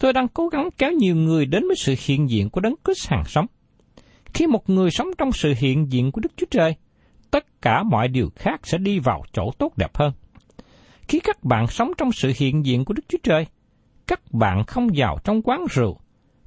Tôi 0.00 0.12
đang 0.12 0.28
cố 0.28 0.48
gắng 0.48 0.68
kéo 0.78 0.92
nhiều 0.92 1.16
người 1.16 1.46
đến 1.46 1.62
với 1.66 1.76
sự 1.76 1.94
hiện 2.06 2.30
diện 2.30 2.50
của 2.50 2.60
Đấng 2.60 2.74
Christ 2.84 3.08
hàng 3.08 3.24
sống. 3.26 3.46
Khi 4.34 4.46
một 4.46 4.70
người 4.70 4.90
sống 4.90 5.08
trong 5.18 5.32
sự 5.32 5.54
hiện 5.58 5.92
diện 5.92 6.12
của 6.12 6.20
Đức 6.20 6.32
Chúa 6.36 6.46
Trời, 6.50 6.74
tất 7.32 7.62
cả 7.62 7.82
mọi 7.82 8.08
điều 8.08 8.30
khác 8.36 8.60
sẽ 8.66 8.78
đi 8.78 8.98
vào 8.98 9.22
chỗ 9.32 9.50
tốt 9.58 9.72
đẹp 9.76 9.96
hơn. 9.96 10.12
Khi 11.08 11.20
các 11.20 11.44
bạn 11.44 11.66
sống 11.66 11.92
trong 11.98 12.12
sự 12.12 12.32
hiện 12.36 12.66
diện 12.66 12.84
của 12.84 12.94
Đức 12.94 13.02
Chúa 13.08 13.18
Trời, 13.22 13.46
các 14.06 14.20
bạn 14.32 14.64
không 14.64 14.88
vào 14.94 15.18
trong 15.24 15.42
quán 15.42 15.64
rượu, 15.70 15.98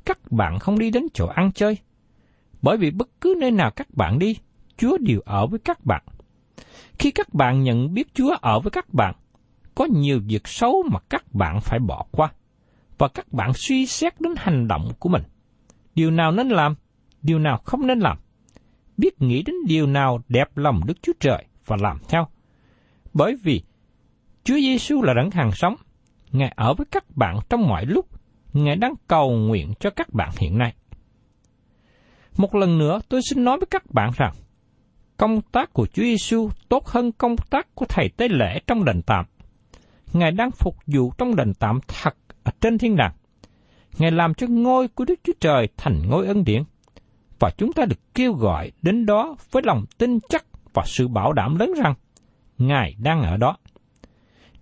các 0.06 0.32
bạn 0.32 0.60
không 0.60 0.80
đi 0.80 0.92
đến 0.92 1.08
chỗ 1.14 1.26
ăn 1.28 1.52
chơi. 1.52 1.78
Bởi 2.62 2.78
vì 2.78 2.92
bất 2.92 3.10
cứ 3.22 3.36
nơi 3.40 3.52
nào 3.52 3.72
các 3.72 3.88
bạn 3.94 4.20
đi, 4.20 4.38
Chúa 4.78 4.98
đều 4.98 5.20
ở 5.26 5.48
với 5.48 5.60
các 5.60 5.86
bạn. 5.86 6.04
Khi 7.00 7.12
các 7.12 7.34
bạn 7.34 7.64
nhận 7.64 7.94
biết 7.94 8.08
Chúa 8.14 8.36
ở 8.42 8.60
với 8.60 8.72
các 8.72 8.94
bạn, 8.94 9.16
có 9.76 9.86
nhiều 9.86 10.20
việc 10.28 10.48
xấu 10.48 10.84
mà 10.92 11.00
các 11.10 11.34
bạn 11.34 11.62
phải 11.62 11.80
bỏ 11.80 12.06
qua, 12.12 12.32
và 12.98 13.08
các 13.08 13.34
bạn 13.34 13.52
suy 13.54 13.86
xét 13.86 14.22
đến 14.22 14.34
hành 14.38 14.68
động 14.68 14.92
của 15.00 15.10
mình. 15.10 15.24
Điều 15.96 16.12
nào 16.12 16.32
nên 16.32 16.50
làm, 16.50 16.76
điều 17.22 17.40
nào 17.40 17.58
không 17.66 17.88
nên 17.88 18.00
làm. 18.00 18.18
Biết 18.98 19.22
nghĩ 19.22 19.44
đến 19.44 19.56
điều 19.68 19.88
nào 19.88 20.20
đẹp 20.30 20.58
lòng 20.58 20.82
Đức 20.86 21.02
Chúa 21.02 21.14
Trời 21.20 21.46
và 21.66 21.78
làm 21.82 21.98
theo. 22.10 22.28
Bởi 23.14 23.36
vì 23.44 23.62
Chúa 24.44 24.56
Giêsu 24.56 25.02
là 25.02 25.14
đấng 25.14 25.32
hàng 25.32 25.52
sống, 25.52 25.76
Ngài 26.32 26.54
ở 26.56 26.74
với 26.74 26.86
các 26.92 27.18
bạn 27.18 27.40
trong 27.50 27.68
mọi 27.68 27.86
lúc, 27.86 28.06
Ngài 28.54 28.76
đang 28.76 28.94
cầu 29.08 29.32
nguyện 29.32 29.74
cho 29.80 29.90
các 29.90 30.14
bạn 30.14 30.30
hiện 30.40 30.58
nay. 30.58 30.74
Một 32.38 32.56
lần 32.56 32.78
nữa 32.78 33.00
tôi 33.10 33.22
xin 33.30 33.44
nói 33.44 33.58
với 33.58 33.68
các 33.72 33.84
bạn 33.92 34.12
rằng, 34.16 34.34
công 35.18 35.42
tác 35.42 35.74
của 35.74 35.86
Chúa 35.86 36.04
Giêsu 36.04 36.50
tốt 36.70 36.88
hơn 36.88 37.12
công 37.12 37.36
tác 37.50 37.76
của 37.76 37.86
thầy 37.90 38.10
tế 38.10 38.28
lễ 38.28 38.60
trong 38.68 38.86
đền 38.86 39.02
tạm. 39.02 39.26
Ngài 40.14 40.32
đang 40.32 40.52
phục 40.52 40.76
vụ 40.86 41.12
trong 41.18 41.36
đền 41.36 41.54
tạm 41.54 41.80
thật 41.88 42.16
ở 42.44 42.52
trên 42.62 42.78
thiên 42.78 42.96
đàng. 42.96 43.14
Ngài 43.98 44.12
làm 44.12 44.34
cho 44.34 44.48
ngôi 44.48 44.88
của 44.88 45.06
Đức 45.06 45.20
Chúa 45.24 45.34
Trời 45.40 45.68
thành 45.78 46.02
ngôi 46.10 46.28
ân 46.28 46.44
điển. 46.44 46.64
Và 47.40 47.50
chúng 47.58 47.74
ta 47.74 47.86
được 47.86 48.14
kêu 48.14 48.34
gọi 48.34 48.72
đến 48.82 49.06
đó 49.06 49.36
với 49.52 49.64
lòng 49.66 49.86
tin 49.98 50.20
chắc 50.30 50.46
và 50.74 50.84
sự 50.86 51.08
bảo 51.08 51.34
đảm 51.34 51.56
lớn 51.56 51.74
rằng 51.84 51.94
Ngài 52.58 52.96
đang 53.00 53.22
ở 53.22 53.38
đó. 53.38 53.58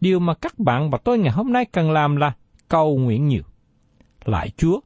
Điều 0.02 0.20
mà 0.20 0.34
các 0.34 0.60
bạn 0.60 0.90
và 0.90 0.98
tôi 0.98 1.20
ngày 1.20 1.32
hôm 1.32 1.54
nay 1.54 1.66
cần 1.66 1.92
làm 1.92 2.16
là 2.16 2.34
cầu 2.68 2.98
nguyện 2.98 3.28
nhiều. 3.28 3.44
Lại 4.26 4.50
Chúa, 4.58 4.80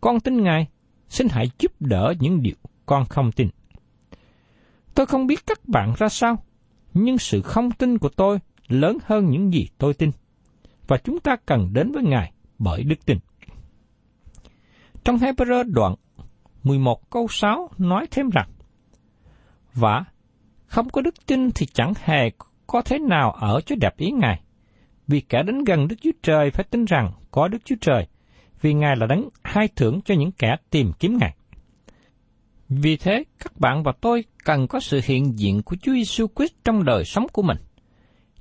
con 0.00 0.20
tin 0.20 0.42
Ngài, 0.42 0.66
xin 1.08 1.28
hãy 1.30 1.50
giúp 1.58 1.72
đỡ 1.80 2.14
những 2.20 2.42
điều 2.42 2.54
con 2.86 3.04
không 3.04 3.32
tin. 3.32 3.48
Tôi 4.94 5.06
không 5.06 5.26
biết 5.26 5.46
các 5.46 5.68
bạn 5.68 5.94
ra 5.98 6.08
sao, 6.08 6.42
nhưng 6.94 7.18
sự 7.18 7.42
không 7.42 7.70
tin 7.70 7.98
của 7.98 8.08
tôi 8.08 8.38
lớn 8.68 8.98
hơn 9.04 9.30
những 9.30 9.52
gì 9.52 9.68
tôi 9.78 9.94
tin. 9.94 10.10
Và 10.86 10.96
chúng 10.96 11.20
ta 11.20 11.36
cần 11.46 11.72
đến 11.72 11.92
với 11.92 12.02
Ngài 12.02 12.32
bởi 12.58 12.82
đức 12.82 13.06
tin. 13.06 13.18
Trong 15.04 15.16
Hebrew 15.16 15.72
đoạn 15.72 15.94
11 16.62 17.10
câu 17.10 17.28
6 17.28 17.70
nói 17.78 18.06
thêm 18.10 18.30
rằng, 18.30 18.48
Và 19.74 20.04
không 20.66 20.88
có 20.90 21.02
đức 21.02 21.26
tin 21.26 21.50
thì 21.50 21.66
chẳng 21.66 21.92
hề 22.04 22.30
có 22.66 22.82
thế 22.82 22.98
nào 22.98 23.30
ở 23.30 23.60
chỗ 23.66 23.76
đẹp 23.80 23.96
ý 23.96 24.10
Ngài. 24.10 24.40
Vì 25.06 25.20
kẻ 25.20 25.42
đến 25.42 25.64
gần 25.64 25.88
Đức 25.88 25.96
Chúa 26.02 26.10
Trời 26.22 26.50
phải 26.50 26.64
tin 26.70 26.84
rằng 26.84 27.12
có 27.30 27.48
Đức 27.48 27.58
Chúa 27.64 27.76
Trời, 27.80 28.06
vì 28.60 28.74
Ngài 28.74 28.96
là 28.96 29.06
đấng 29.06 29.28
hai 29.44 29.68
thưởng 29.76 30.00
cho 30.04 30.14
những 30.14 30.32
kẻ 30.32 30.56
tìm 30.70 30.92
kiếm 30.98 31.18
Ngài. 31.20 31.34
Vì 32.68 32.96
thế, 32.96 33.24
các 33.38 33.60
bạn 33.60 33.82
và 33.82 33.92
tôi 34.00 34.24
cần 34.44 34.66
có 34.66 34.80
sự 34.80 35.00
hiện 35.04 35.38
diện 35.38 35.62
của 35.62 35.76
Chúa 35.82 35.92
Giêsu 35.92 36.26
Christ 36.36 36.52
trong 36.64 36.84
đời 36.84 37.04
sống 37.04 37.26
của 37.32 37.42
mình. 37.42 37.56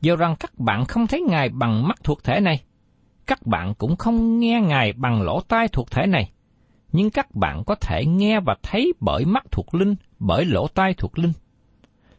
Do 0.01 0.15
rằng 0.15 0.36
các 0.39 0.59
bạn 0.59 0.86
không 0.86 1.07
thấy 1.07 1.21
Ngài 1.21 1.50
bằng 1.50 1.88
mắt 1.88 1.97
thuộc 2.03 2.24
thể 2.24 2.39
này, 2.39 2.63
các 3.27 3.45
bạn 3.45 3.74
cũng 3.77 3.95
không 3.95 4.39
nghe 4.39 4.62
Ngài 4.62 4.93
bằng 4.93 5.21
lỗ 5.21 5.41
tai 5.41 5.67
thuộc 5.67 5.91
thể 5.91 6.05
này, 6.07 6.31
nhưng 6.97 7.09
các 7.09 7.35
bạn 7.35 7.63
có 7.65 7.75
thể 7.75 8.05
nghe 8.05 8.39
và 8.39 8.55
thấy 8.63 8.93
bởi 8.99 9.25
mắt 9.25 9.43
thuộc 9.51 9.75
linh, 9.75 9.95
bởi 10.19 10.45
lỗ 10.45 10.67
tai 10.67 10.93
thuộc 10.93 11.19
linh. 11.19 11.33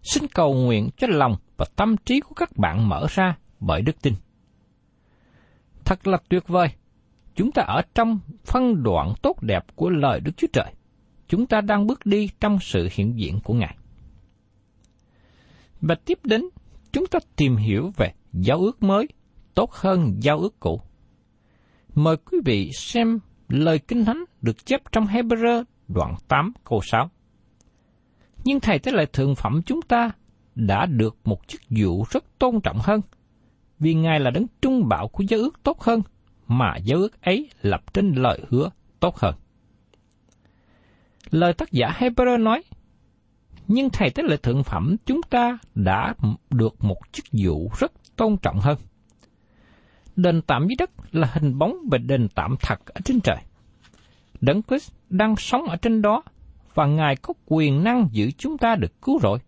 Xin 0.02 0.24
cầu 0.34 0.54
nguyện 0.54 0.88
cho 0.96 1.06
lòng 1.10 1.36
và 1.56 1.66
tâm 1.76 1.96
trí 1.96 2.20
của 2.20 2.34
các 2.34 2.56
bạn 2.56 2.88
mở 2.88 3.06
ra 3.10 3.36
bởi 3.60 3.82
đức 3.82 4.02
tin. 4.02 4.14
Thật 5.84 6.06
là 6.06 6.18
tuyệt 6.28 6.48
vời! 6.48 6.68
Chúng 7.34 7.52
ta 7.52 7.62
ở 7.62 7.82
trong 7.94 8.18
phân 8.44 8.82
đoạn 8.82 9.14
tốt 9.22 9.42
đẹp 9.42 9.64
của 9.74 9.90
lời 9.90 10.20
Đức 10.20 10.32
Chúa 10.36 10.46
Trời. 10.52 10.72
Chúng 11.28 11.46
ta 11.46 11.60
đang 11.60 11.86
bước 11.86 12.06
đi 12.06 12.28
trong 12.40 12.58
sự 12.60 12.88
hiện 12.92 13.18
diện 13.18 13.40
của 13.44 13.54
Ngài. 13.54 13.76
Và 15.80 15.94
tiếp 15.94 16.18
đến, 16.24 16.42
chúng 16.92 17.06
ta 17.06 17.18
tìm 17.36 17.56
hiểu 17.56 17.92
về 17.96 18.12
giao 18.32 18.58
ước 18.58 18.82
mới 18.82 19.08
tốt 19.54 19.72
hơn 19.72 20.16
giao 20.20 20.38
ước 20.38 20.60
cũ. 20.60 20.80
Mời 21.94 22.16
quý 22.16 22.38
vị 22.44 22.70
xem 22.74 23.18
lời 23.48 23.78
Kinh 23.78 24.04
Thánh 24.04 24.24
được 24.48 24.66
chép 24.66 24.80
trong 24.92 25.06
Hebrew 25.06 25.64
đoạn 25.88 26.14
8 26.28 26.52
câu 26.64 26.80
6. 26.82 27.10
Nhưng 28.44 28.60
Thầy 28.60 28.78
Tế 28.78 28.92
lễ 28.92 29.06
Thượng 29.12 29.34
Phẩm 29.34 29.60
chúng 29.66 29.82
ta 29.82 30.10
đã 30.54 30.86
được 30.86 31.16
một 31.24 31.48
chức 31.48 31.60
vụ 31.70 32.04
rất 32.10 32.38
tôn 32.38 32.60
trọng 32.60 32.78
hơn, 32.78 33.00
vì 33.78 33.94
Ngài 33.94 34.20
là 34.20 34.30
đấng 34.30 34.46
trung 34.62 34.88
bảo 34.88 35.08
của 35.08 35.24
giáo 35.28 35.40
ước 35.40 35.62
tốt 35.62 35.80
hơn, 35.80 36.02
mà 36.46 36.76
giáo 36.76 36.98
ước 36.98 37.22
ấy 37.22 37.50
lập 37.62 37.94
trên 37.94 38.12
lời 38.12 38.40
hứa 38.48 38.70
tốt 39.00 39.16
hơn. 39.16 39.34
Lời 41.30 41.52
tác 41.52 41.72
giả 41.72 41.92
Hebrew 41.98 42.42
nói, 42.42 42.62
nhưng 43.66 43.90
Thầy 43.90 44.10
Tế 44.10 44.22
lễ 44.22 44.36
Thượng 44.36 44.64
Phẩm 44.64 44.96
chúng 45.06 45.20
ta 45.30 45.58
đã 45.74 46.14
được 46.50 46.84
một 46.84 46.98
chức 47.12 47.24
vụ 47.44 47.70
rất 47.78 47.92
tôn 48.16 48.36
trọng 48.36 48.58
hơn. 48.58 48.78
Đền 50.16 50.42
tạm 50.42 50.66
dưới 50.68 50.76
đất 50.78 50.90
là 51.12 51.30
hình 51.32 51.58
bóng 51.58 51.76
về 51.90 51.98
đền 51.98 52.28
tạm 52.34 52.54
thật 52.60 52.86
ở 52.86 53.00
trên 53.04 53.20
trời. 53.20 53.38
Đấng 54.40 54.62
Christ 54.62 54.92
đang 55.10 55.36
sống 55.36 55.64
ở 55.64 55.76
trên 55.76 56.02
đó 56.02 56.22
và 56.74 56.86
Ngài 56.86 57.16
có 57.16 57.34
quyền 57.46 57.84
năng 57.84 58.08
giữ 58.12 58.30
chúng 58.30 58.58
ta 58.58 58.76
được 58.76 59.02
cứu 59.02 59.18
rỗi. 59.22 59.38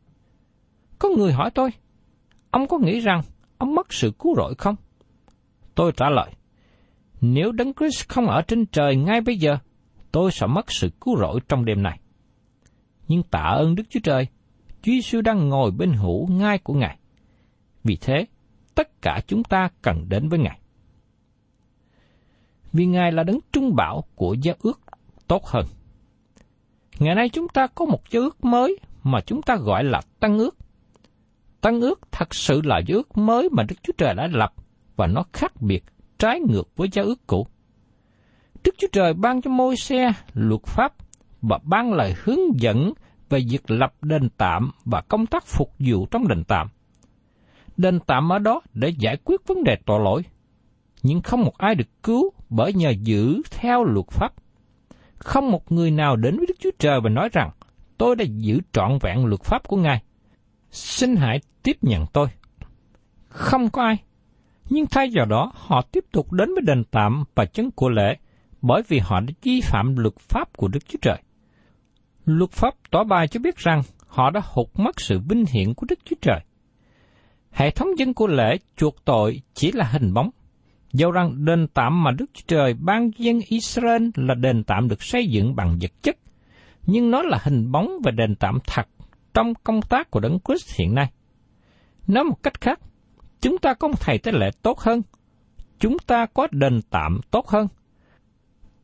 Có 0.98 1.08
người 1.16 1.32
hỏi 1.32 1.50
tôi, 1.54 1.70
ông 2.50 2.68
có 2.68 2.78
nghĩ 2.78 3.00
rằng 3.00 3.20
ông 3.58 3.74
mất 3.74 3.92
sự 3.92 4.12
cứu 4.18 4.34
rỗi 4.36 4.54
không? 4.58 4.76
Tôi 5.74 5.92
trả 5.96 6.10
lời, 6.10 6.30
nếu 7.20 7.52
Đấng 7.52 7.72
Christ 7.74 8.08
không 8.08 8.26
ở 8.26 8.42
trên 8.42 8.66
trời 8.66 8.96
ngay 8.96 9.20
bây 9.20 9.36
giờ, 9.36 9.58
tôi 10.12 10.32
sẽ 10.32 10.46
mất 10.46 10.72
sự 10.72 10.90
cứu 11.00 11.18
rỗi 11.18 11.40
trong 11.48 11.64
đêm 11.64 11.82
này. 11.82 12.00
Nhưng 13.08 13.22
tạ 13.22 13.54
ơn 13.56 13.74
Đức 13.74 13.82
Chúa 13.90 14.00
Trời, 14.02 14.26
Chúa 14.82 14.92
Giêsu 14.92 15.20
đang 15.20 15.48
ngồi 15.48 15.70
bên 15.70 15.92
hữu 15.92 16.26
ngai 16.26 16.58
của 16.58 16.74
Ngài. 16.74 16.98
Vì 17.84 17.96
thế, 18.00 18.26
tất 18.74 19.02
cả 19.02 19.20
chúng 19.26 19.44
ta 19.44 19.68
cần 19.82 20.08
đến 20.08 20.28
với 20.28 20.38
Ngài. 20.38 20.59
Vì 22.72 22.86
Ngài 22.86 23.12
là 23.12 23.22
đấng 23.22 23.38
trung 23.52 23.74
bảo 23.76 24.04
của 24.14 24.34
giao 24.42 24.54
ước 24.62 24.80
tốt 25.26 25.46
hơn. 25.46 25.66
Ngày 26.98 27.14
nay 27.14 27.28
chúng 27.28 27.48
ta 27.48 27.66
có 27.66 27.84
một 27.84 28.10
giao 28.10 28.22
ước 28.22 28.44
mới 28.44 28.78
mà 29.02 29.20
chúng 29.20 29.42
ta 29.42 29.56
gọi 29.56 29.84
là 29.84 30.00
Tăng 30.20 30.38
ước. 30.38 30.56
Tăng 31.60 31.80
ước 31.80 32.00
thật 32.12 32.34
sự 32.34 32.60
là 32.64 32.78
giao 32.78 32.96
ước 32.96 33.18
mới 33.18 33.48
mà 33.52 33.62
Đức 33.62 33.76
Chúa 33.82 33.92
Trời 33.98 34.14
đã 34.14 34.28
lập 34.32 34.52
và 34.96 35.06
nó 35.06 35.24
khác 35.32 35.62
biệt, 35.62 35.84
trái 36.18 36.40
ngược 36.40 36.76
với 36.76 36.88
giao 36.92 37.04
ước 37.04 37.26
cũ. 37.26 37.46
Đức 38.64 38.74
Chúa 38.78 38.88
Trời 38.92 39.14
ban 39.14 39.42
cho 39.42 39.50
môi 39.50 39.76
xe 39.76 40.12
luật 40.34 40.62
pháp 40.64 40.92
và 41.42 41.58
ban 41.62 41.92
lời 41.92 42.14
hướng 42.24 42.60
dẫn 42.60 42.92
về 43.28 43.40
việc 43.50 43.70
lập 43.70 43.94
đền 44.02 44.28
tạm 44.36 44.70
và 44.84 45.00
công 45.00 45.26
tác 45.26 45.46
phục 45.46 45.72
vụ 45.78 46.06
trong 46.06 46.28
đền 46.28 46.44
tạm. 46.44 46.68
Đền 47.76 48.00
tạm 48.06 48.32
ở 48.32 48.38
đó 48.38 48.60
để 48.74 48.88
giải 48.98 49.16
quyết 49.24 49.40
vấn 49.46 49.64
đề 49.64 49.76
tội 49.86 50.00
lỗi, 50.04 50.22
nhưng 51.02 51.22
không 51.22 51.40
một 51.40 51.58
ai 51.58 51.74
được 51.74 51.88
cứu 52.02 52.30
bởi 52.50 52.72
nhờ 52.72 52.90
giữ 52.90 53.42
theo 53.50 53.84
luật 53.84 54.06
pháp. 54.08 54.32
Không 55.16 55.50
một 55.50 55.72
người 55.72 55.90
nào 55.90 56.16
đến 56.16 56.36
với 56.36 56.46
Đức 56.46 56.54
Chúa 56.60 56.70
Trời 56.78 57.00
và 57.00 57.10
nói 57.10 57.28
rằng, 57.32 57.50
tôi 57.98 58.16
đã 58.16 58.24
giữ 58.28 58.60
trọn 58.72 58.98
vẹn 59.00 59.24
luật 59.26 59.42
pháp 59.42 59.68
của 59.68 59.76
Ngài. 59.76 60.02
Xin 60.70 61.16
hãy 61.16 61.40
tiếp 61.62 61.76
nhận 61.82 62.06
tôi. 62.12 62.28
Không 63.28 63.70
có 63.70 63.82
ai. 63.82 63.96
Nhưng 64.70 64.86
thay 64.86 65.10
vào 65.14 65.26
đó, 65.26 65.52
họ 65.54 65.82
tiếp 65.82 66.04
tục 66.12 66.32
đến 66.32 66.48
với 66.54 66.62
đền 66.66 66.84
tạm 66.90 67.24
và 67.34 67.44
chấn 67.44 67.70
của 67.70 67.88
lễ, 67.88 68.16
bởi 68.62 68.82
vì 68.88 68.98
họ 68.98 69.20
đã 69.20 69.32
vi 69.42 69.60
phạm 69.60 69.96
luật 69.96 70.14
pháp 70.18 70.56
của 70.56 70.68
Đức 70.68 70.88
Chúa 70.88 70.98
Trời. 71.02 71.22
Luật 72.24 72.50
pháp 72.50 72.74
tỏ 72.90 73.04
bài 73.04 73.28
cho 73.28 73.40
biết 73.40 73.56
rằng 73.56 73.82
họ 74.06 74.30
đã 74.30 74.40
hụt 74.44 74.66
mất 74.74 75.00
sự 75.00 75.20
vinh 75.28 75.44
hiển 75.46 75.74
của 75.74 75.86
Đức 75.88 75.98
Chúa 76.04 76.16
Trời. 76.22 76.40
Hệ 77.50 77.70
thống 77.70 77.88
dân 77.98 78.14
của 78.14 78.26
lễ 78.26 78.56
chuộc 78.76 79.04
tội 79.04 79.42
chỉ 79.54 79.72
là 79.72 79.84
hình 79.84 80.14
bóng. 80.14 80.30
Dẫu 80.92 81.10
rằng 81.10 81.44
đền 81.44 81.66
tạm 81.74 82.02
mà 82.02 82.10
Đức 82.10 82.26
Chúa 82.34 82.42
Trời 82.46 82.74
ban 82.74 83.10
dân 83.16 83.40
Israel 83.48 84.08
là 84.14 84.34
đền 84.34 84.64
tạm 84.64 84.88
được 84.88 85.02
xây 85.02 85.26
dựng 85.26 85.56
bằng 85.56 85.78
vật 85.80 85.90
chất, 86.02 86.16
nhưng 86.86 87.10
nó 87.10 87.22
là 87.22 87.38
hình 87.42 87.72
bóng 87.72 87.90
về 88.04 88.12
đền 88.12 88.36
tạm 88.36 88.58
thật 88.66 88.88
trong 89.34 89.54
công 89.64 89.82
tác 89.82 90.10
của 90.10 90.20
Đấng 90.20 90.38
Christ 90.44 90.78
hiện 90.78 90.94
nay. 90.94 91.10
Nói 92.06 92.24
một 92.24 92.42
cách 92.42 92.60
khác, 92.60 92.80
chúng 93.40 93.58
ta 93.58 93.74
có 93.74 93.88
một 93.88 94.00
thầy 94.00 94.18
tế 94.18 94.32
lễ 94.32 94.50
tốt 94.62 94.80
hơn, 94.80 95.02
chúng 95.78 95.98
ta 95.98 96.26
có 96.26 96.48
đền 96.50 96.80
tạm 96.90 97.20
tốt 97.30 97.48
hơn. 97.48 97.68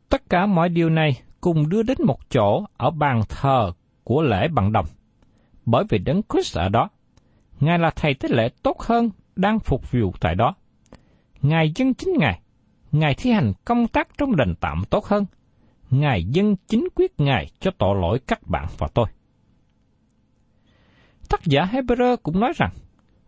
Tất 0.09 0.23
cả 0.31 0.47
mọi 0.47 0.69
điều 0.69 0.90
này 0.90 1.11
cùng 1.40 1.69
đưa 1.69 1.83
đến 1.83 1.99
một 2.05 2.31
chỗ 2.31 2.64
ở 2.77 2.90
bàn 2.90 3.21
thờ 3.29 3.73
của 4.05 4.23
lễ 4.23 4.49
bằng 4.49 4.73
đồng, 4.73 4.87
bởi 5.66 5.85
vì 5.88 5.99
Đấng 5.99 6.21
Christ 6.33 6.57
ở 6.57 6.69
đó. 6.69 6.88
Ngài 7.61 7.79
là 7.79 7.90
thầy 7.90 8.14
tế 8.14 8.29
lễ 8.33 8.49
tốt 8.62 8.81
hơn 8.81 9.11
đang 9.37 9.59
phục 9.59 9.92
vụ 9.92 10.12
tại 10.21 10.35
đó. 10.35 10.55
Ngài 11.48 11.72
dân 11.74 11.94
chính 11.94 12.12
Ngài, 12.18 12.40
Ngài 12.92 13.14
thi 13.14 13.30
hành 13.30 13.52
công 13.64 13.88
tác 13.88 14.09
trong 14.18 14.37
đền 14.37 14.54
tạm 14.61 14.82
tốt 14.90 15.06
hơn. 15.06 15.26
Ngài 15.90 16.24
dân 16.24 16.56
chính 16.68 16.88
quyết 16.94 17.20
Ngài 17.20 17.50
cho 17.61 17.70
tội 17.78 17.96
lỗi 18.00 18.18
các 18.26 18.46
bạn 18.46 18.66
và 18.78 18.88
tôi. 18.94 19.06
Tác 21.28 21.44
giả 21.44 21.68
Hebrew 21.72 22.16
cũng 22.16 22.40
nói 22.40 22.52
rằng, 22.56 22.70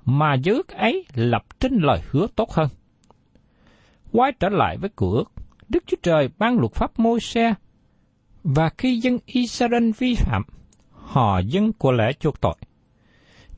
mà 0.04 0.35
giới 0.35 0.57
ước 0.57 0.68
ấy 0.68 1.04
lập 1.14 1.44
trên 1.61 1.72
lời 1.72 2.02
hứa 2.11 2.26
tốt 2.37 2.50
hơn. 2.50 2.68
Quay 4.12 4.33
trở 4.40 4.48
lại 4.48 4.76
với 4.76 4.90
cửa 4.96 5.12
ước, 5.12 5.33
Đức 5.68 5.85
Chúa 5.87 5.96
Trời 6.02 6.28
ban 6.38 6.59
luật 6.59 6.72
pháp 6.72 6.98
môi 6.98 7.20
xe, 7.20 7.54
và 8.44 8.70
khi 8.78 8.98
dân 8.98 9.18
Israel 9.26 9.90
vi 9.98 10.14
phạm, 10.14 10.42
họ 10.90 11.38
dân 11.38 11.72
của 11.72 11.92
lẽ 11.92 12.12
chuộc 12.20 12.40
tội. 12.40 12.54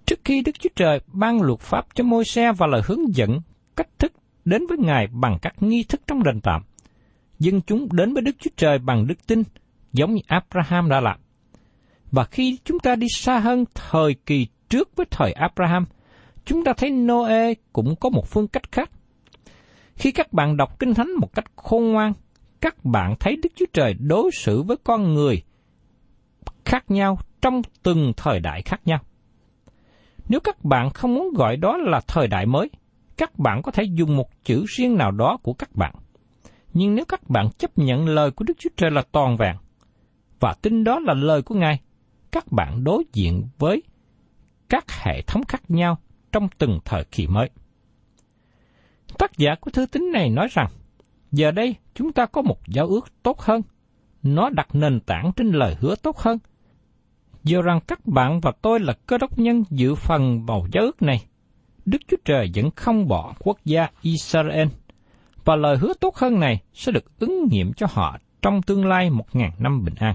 Trước 0.07 0.20
khi 0.25 0.42
Đức 0.42 0.53
Chúa 0.61 0.70
Trời 0.77 1.01
ban 1.07 1.42
luật 1.42 1.61
pháp 1.61 1.87
cho 1.94 2.05
môi 2.05 2.25
xe 2.25 2.53
và 2.53 2.66
lời 2.66 2.83
hướng 2.85 3.14
dẫn 3.14 3.40
cách 3.77 3.99
thức 3.99 4.12
đến 4.51 4.67
với 4.69 4.79
Ngài 4.79 5.07
bằng 5.07 5.39
các 5.43 5.63
nghi 5.63 5.85
thức 5.85 6.01
trong 6.07 6.23
đền 6.23 6.41
tạm, 6.41 6.63
dân 7.39 7.61
chúng 7.67 7.89
đến 7.93 8.15
với 8.15 8.23
Đức 8.23 8.37
Chúa 8.39 8.51
Trời 8.57 8.79
bằng 8.79 9.07
đức 9.07 9.27
tin, 9.27 9.43
giống 9.93 10.15
như 10.15 10.21
Abraham 10.27 10.89
đã 10.89 11.01
làm. 11.01 11.21
Và 12.13 12.25
khi 12.25 12.59
chúng 12.65 12.79
ta 12.79 12.95
đi 12.95 13.07
xa 13.15 13.39
hơn 13.39 13.65
thời 13.75 14.15
kỳ 14.27 14.47
trước 14.69 14.97
với 14.97 15.07
thời 15.11 15.33
Abraham, 15.33 15.87
chúng 16.45 16.65
ta 16.65 16.73
thấy 16.73 16.91
Noe 16.91 17.55
cũng 17.73 17.97
có 17.97 18.09
một 18.09 18.27
phương 18.29 18.49
cách 18.49 18.73
khác. 18.73 18.91
Khi 19.95 20.13
các 20.13 20.33
bạn 20.33 20.57
đọc 20.57 20.79
Kinh 20.79 20.95
Thánh 20.95 21.11
một 21.21 21.35
cách 21.35 21.53
khôn 21.57 21.93
ngoan, 21.93 22.13
các 22.61 22.85
bạn 22.85 23.15
thấy 23.21 23.37
Đức 23.37 23.53
Chúa 23.57 23.67
Trời 23.73 23.95
đối 23.95 24.31
xử 24.31 24.63
với 24.63 24.77
con 24.85 25.15
người 25.15 25.43
khác 26.65 26.85
nhau 26.89 27.19
trong 27.43 27.63
từng 27.83 28.13
thời 28.17 28.41
đại 28.41 28.63
khác 28.63 28.81
nhau. 28.85 28.99
Nếu 30.29 30.41
các 30.41 30.65
bạn 30.65 30.91
không 30.91 31.15
muốn 31.15 31.35
gọi 31.35 31.57
đó 31.57 31.77
là 31.77 32.01
thời 32.07 32.27
đại 32.27 32.47
mới, 32.47 32.71
các 33.21 33.39
bạn 33.39 33.63
có 33.63 33.73
thể 33.73 33.83
dùng 33.83 34.17
một 34.17 34.45
chữ 34.45 34.65
riêng 34.69 34.97
nào 34.97 35.11
đó 35.11 35.39
của 35.43 35.53
các 35.53 35.77
bạn. 35.77 35.95
Nhưng 36.73 36.95
nếu 36.95 37.05
các 37.05 37.31
bạn 37.31 37.49
chấp 37.59 37.79
nhận 37.79 38.09
lời 38.09 38.31
của 38.31 38.45
Đức 38.45 38.55
Chúa 38.59 38.71
Trời 38.77 38.91
là 38.91 39.03
toàn 39.13 39.37
vẹn, 39.37 39.57
và 40.41 40.55
tin 40.63 40.85
đó 40.85 40.99
là 40.99 41.15
lời 41.15 41.43
của 41.43 41.55
Ngài, 41.55 41.81
các 42.33 42.53
bạn 42.53 42.85
đối 42.85 43.05
diện 43.13 43.49
với 43.59 43.83
các 44.69 44.85
hệ 44.93 45.23
thống 45.23 45.43
khác 45.49 45.63
nhau 45.69 45.99
trong 46.33 46.49
từng 46.59 46.79
thời 46.85 47.05
kỳ 47.05 47.27
mới. 47.27 47.51
Tác 49.19 49.39
giả 49.39 49.55
của 49.61 49.71
thư 49.71 49.87
tín 49.87 50.11
này 50.13 50.31
nói 50.31 50.49
rằng, 50.51 50.69
giờ 51.33 51.51
đây 51.51 51.75
chúng 51.95 52.13
ta 52.13 52.27
có 52.27 52.43
một 52.43 52.59
giáo 52.69 52.87
ước 52.87 53.23
tốt 53.23 53.41
hơn, 53.41 53.63
nó 54.23 54.51
đặt 54.51 54.69
nền 54.73 55.01
tảng 55.01 55.31
trên 55.37 55.47
lời 55.47 55.77
hứa 55.81 55.95
tốt 56.03 56.19
hơn. 56.19 56.39
do 57.45 57.63
rằng 57.63 57.81
các 57.87 58.07
bạn 58.07 58.41
và 58.41 58.53
tôi 58.63 58.81
là 58.81 58.93
cơ 59.07 59.19
đốc 59.19 59.39
nhân 59.39 59.65
dự 59.71 59.95
phần 59.95 60.47
vào 60.47 60.67
giáo 60.73 60.85
ước 60.85 61.03
này, 61.03 61.27
Đức 61.90 62.03
Chúa 62.09 62.16
Trời 62.24 62.50
vẫn 62.55 62.70
không 62.76 63.09
bỏ 63.09 63.35
quốc 63.38 63.59
gia 63.64 63.88
Israel, 64.03 64.68
và 65.44 65.57
lời 65.57 65.76
hứa 65.76 65.92
tốt 66.00 66.16
hơn 66.16 66.40
này 66.40 66.62
sẽ 66.72 66.92
được 66.92 67.18
ứng 67.18 67.48
nghiệm 67.50 67.72
cho 67.72 67.87
họ 67.90 68.18
trong 68.42 68.62
tương 68.62 68.87
lai 68.87 69.11
một 69.11 69.26
ngàn 69.33 69.50
năm 69.59 69.85
bình 69.85 69.94
an. 69.98 70.14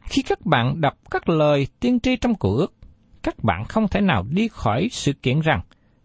Khi 0.00 0.22
các 0.22 0.46
bạn 0.46 0.80
đọc 0.80 0.94
các 1.10 1.28
lời 1.28 1.66
tiên 1.80 2.00
tri 2.00 2.16
trong 2.16 2.34
cựu 2.34 2.56
ước, 2.56 2.74
các 3.22 3.44
bạn 3.44 3.64
không 3.64 3.88
thể 3.88 4.00
nào 4.00 4.24
đi 4.30 4.48
khỏi 4.48 4.88
sự 4.90 5.12
kiện 5.12 5.40
rằng 5.40 5.60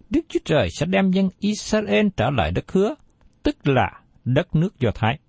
Đức 0.10 0.22
Chúa 0.30 0.40
Trời 0.46 0.70
sẽ 0.70 0.86
đem 0.86 1.12
dân 1.12 1.30
Israel 1.40 2.08
trở 2.18 2.30
lại 2.30 2.52
đất 2.52 2.72
hứa, 2.72 2.96
tức 3.44 3.68
là 3.68 4.02
đất 4.26 4.56
nước 4.56 4.80
Do 4.80 4.92
Thái. 4.96 5.20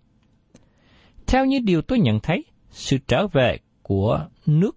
Theo 1.26 1.44
như 1.44 1.58
điều 1.64 1.82
tôi 1.82 1.98
nhận 1.98 2.20
thấy, 2.20 2.44
sự 2.70 2.98
trở 3.06 3.26
về 3.26 3.58
của 3.82 4.26
nước 4.46 4.76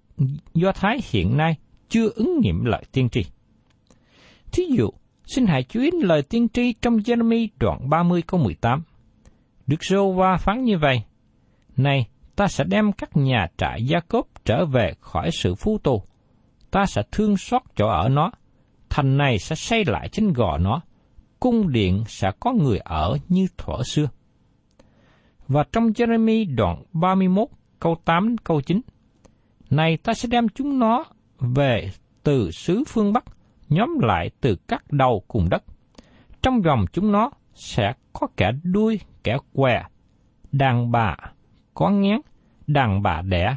Do 0.53 0.71
Thái 0.71 0.99
hiện 1.11 1.37
nay 1.37 1.55
chưa 1.89 2.09
ứng 2.15 2.39
nghiệm 2.41 2.65
lời 2.65 2.83
tiên 2.91 3.09
tri. 3.09 3.25
Thí 4.55 4.63
dụ, 4.77 4.89
xin 5.25 5.45
hãy 5.45 5.63
chú 5.63 5.81
ý 5.81 5.89
lời 6.01 6.21
tiên 6.21 6.47
tri 6.49 6.73
trong 6.73 6.97
Jeremy 6.97 7.47
đoạn 7.59 7.89
30 7.89 8.21
câu 8.27 8.39
18. 8.39 8.83
Đức 9.67 9.83
Rô 9.83 10.11
Va 10.11 10.37
phán 10.37 10.63
như 10.63 10.77
vậy, 10.77 11.03
Này, 11.77 12.07
ta 12.35 12.47
sẽ 12.47 12.63
đem 12.63 12.91
các 12.91 13.17
nhà 13.17 13.47
trại 13.57 13.85
gia 13.85 13.99
cốp 13.99 14.27
trở 14.45 14.65
về 14.65 14.93
khỏi 14.99 15.29
sự 15.31 15.55
phu 15.55 15.77
tù. 15.77 16.03
Ta 16.71 16.85
sẽ 16.85 17.01
thương 17.11 17.37
xót 17.37 17.61
chỗ 17.75 17.87
ở 17.87 18.09
nó. 18.09 18.31
Thành 18.89 19.17
này 19.17 19.39
sẽ 19.39 19.55
xây 19.55 19.85
lại 19.85 20.09
trên 20.11 20.33
gò 20.33 20.57
nó. 20.57 20.81
Cung 21.39 21.71
điện 21.71 22.03
sẽ 22.07 22.31
có 22.39 22.51
người 22.51 22.77
ở 22.77 23.17
như 23.29 23.47
thuở 23.57 23.83
xưa. 23.83 24.07
Và 25.47 25.63
trong 25.71 25.87
Jeremy 25.87 26.55
đoạn 26.55 26.83
31 26.93 27.47
câu 27.79 27.95
8 28.05 28.37
câu 28.37 28.61
9. 28.61 28.81
Này 29.69 29.97
ta 29.97 30.13
sẽ 30.13 30.27
đem 30.31 30.49
chúng 30.49 30.79
nó 30.79 31.03
về 31.39 31.89
từ 32.23 32.51
xứ 32.51 32.83
phương 32.87 33.13
Bắc, 33.13 33.25
nhóm 33.69 33.99
lại 33.99 34.29
từ 34.41 34.55
các 34.67 34.83
đầu 34.91 35.23
cùng 35.27 35.49
đất. 35.49 35.63
Trong 36.41 36.61
vòng 36.61 36.85
chúng 36.93 37.11
nó 37.11 37.31
sẽ 37.53 37.93
có 38.13 38.27
kẻ 38.37 38.51
đuôi, 38.63 38.99
kẻ 39.23 39.37
què, 39.53 39.83
đàn 40.51 40.91
bà, 40.91 41.15
có 41.73 41.89
ngén, 41.89 42.21
đàn 42.67 43.01
bà 43.01 43.21
đẻ, 43.21 43.55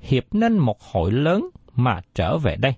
hiệp 0.00 0.24
nên 0.32 0.58
một 0.58 0.82
hội 0.92 1.12
lớn 1.12 1.48
mà 1.74 2.00
trở 2.14 2.38
về 2.38 2.56
đây. 2.56 2.74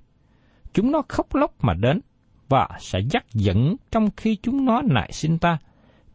Chúng 0.72 0.92
nó 0.92 1.02
khóc 1.08 1.34
lóc 1.34 1.64
mà 1.64 1.74
đến, 1.74 2.00
và 2.48 2.68
sẽ 2.78 2.98
dắt 3.10 3.24
dẫn 3.32 3.76
trong 3.90 4.08
khi 4.16 4.36
chúng 4.42 4.64
nó 4.64 4.82
nại 4.82 5.12
xin 5.12 5.38
ta. 5.38 5.58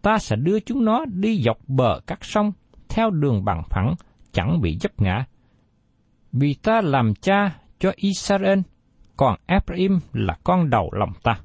Ta 0.02 0.18
sẽ 0.18 0.36
đưa 0.36 0.60
chúng 0.60 0.86
nó 0.86 1.06
đi 1.06 1.42
dọc 1.42 1.58
bờ 1.68 2.00
các 2.08 2.26
sông, 2.26 2.52
theo 2.90 3.10
đường 3.10 3.46
bằng 3.46 3.64
phẳng, 3.70 3.96
chẳng 4.32 4.62
bị 4.62 4.78
dấp 4.82 5.02
ngã. 5.02 5.26
Vì 6.32 6.54
ta 6.54 6.82
làm 6.82 7.14
cha 7.16 7.60
cho 7.80 7.92
Israel, 7.96 8.60
còn 9.18 9.36
Ephraim 9.46 10.00
là 10.14 10.38
con 10.44 10.70
đầu 10.70 10.90
lòng 10.94 11.14
ta. 11.24 11.40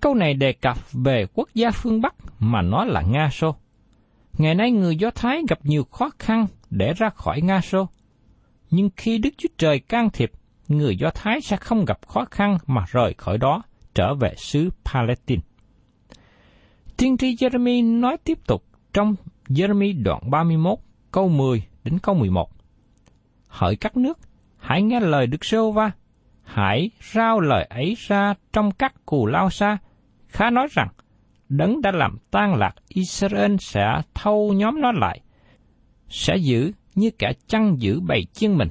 Câu 0.00 0.14
này 0.14 0.34
đề 0.34 0.52
cập 0.52 0.92
về 0.92 1.26
quốc 1.34 1.48
gia 1.54 1.70
phương 1.70 2.00
Bắc 2.00 2.14
mà 2.38 2.62
nó 2.62 2.84
là 2.84 3.02
Nga 3.02 3.30
Xô. 3.30 3.56
Ngày 4.38 4.54
nay 4.54 4.70
người 4.70 4.96
Do 4.96 5.10
Thái 5.10 5.42
gặp 5.48 5.58
nhiều 5.62 5.84
khó 5.84 6.10
khăn 6.18 6.46
để 6.70 6.92
ra 6.92 7.10
khỏi 7.10 7.40
Nga 7.40 7.60
Xô. 7.60 7.88
Nhưng 8.70 8.90
khi 8.96 9.18
Đức 9.18 9.30
Chúa 9.38 9.48
Trời 9.58 9.80
can 9.80 10.10
thiệp, 10.10 10.32
người 10.68 10.96
Do 10.96 11.10
Thái 11.14 11.40
sẽ 11.40 11.56
không 11.56 11.84
gặp 11.84 12.06
khó 12.06 12.24
khăn 12.30 12.58
mà 12.66 12.84
rời 12.90 13.14
khỏi 13.14 13.38
đó, 13.38 13.62
trở 13.94 14.14
về 14.14 14.34
xứ 14.36 14.70
Palestine. 14.84 15.42
Tiên 16.96 17.16
tri 17.16 17.34
Jeremy 17.34 18.00
nói 18.00 18.16
tiếp 18.24 18.38
tục 18.46 18.64
trong 18.92 19.14
Jeremy 19.48 20.02
đoạn 20.02 20.30
31 20.30 20.78
câu 21.12 21.28
10 21.28 21.62
đến 21.84 21.98
câu 21.98 22.14
11. 22.14 22.50
Hỡi 23.48 23.76
các 23.76 23.96
nước, 23.96 24.18
hãy 24.68 24.82
nghe 24.82 25.00
lời 25.00 25.26
Đức 25.26 25.44
Sô 25.44 25.72
Va, 25.72 25.90
hãy 26.42 26.90
rao 27.12 27.40
lời 27.40 27.66
ấy 27.70 27.94
ra 27.98 28.34
trong 28.52 28.70
các 28.70 29.06
cù 29.06 29.26
lao 29.26 29.50
xa, 29.50 29.78
khá 30.28 30.50
nói 30.50 30.68
rằng, 30.70 30.88
đấng 31.48 31.82
đã 31.82 31.92
làm 31.92 32.18
tan 32.30 32.54
lạc 32.54 32.74
Israel 32.88 33.56
sẽ 33.60 34.02
thâu 34.14 34.52
nhóm 34.52 34.80
nó 34.80 34.92
lại, 34.92 35.20
sẽ 36.08 36.36
giữ 36.36 36.72
như 36.94 37.10
kẻ 37.18 37.32
chăn 37.46 37.76
giữ 37.78 38.00
bầy 38.00 38.24
chiên 38.32 38.56
mình, 38.56 38.68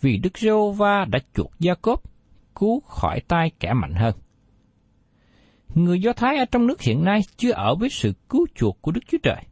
vì 0.00 0.18
Đức 0.18 0.38
giê 0.38 0.50
va 0.76 1.04
đã 1.04 1.18
chuộc 1.34 1.52
gia 1.58 1.74
cốp, 1.74 2.02
cứu 2.54 2.80
khỏi 2.80 3.20
tay 3.28 3.50
kẻ 3.60 3.72
mạnh 3.72 3.94
hơn. 3.94 4.14
Người 5.74 6.00
Do 6.00 6.12
Thái 6.12 6.36
ở 6.36 6.44
trong 6.44 6.66
nước 6.66 6.80
hiện 6.80 7.04
nay 7.04 7.20
chưa 7.36 7.52
ở 7.52 7.74
với 7.74 7.88
sự 7.88 8.12
cứu 8.28 8.46
chuộc 8.54 8.82
của 8.82 8.92
Đức 8.92 9.00
Chúa 9.08 9.18
Trời. 9.22 9.42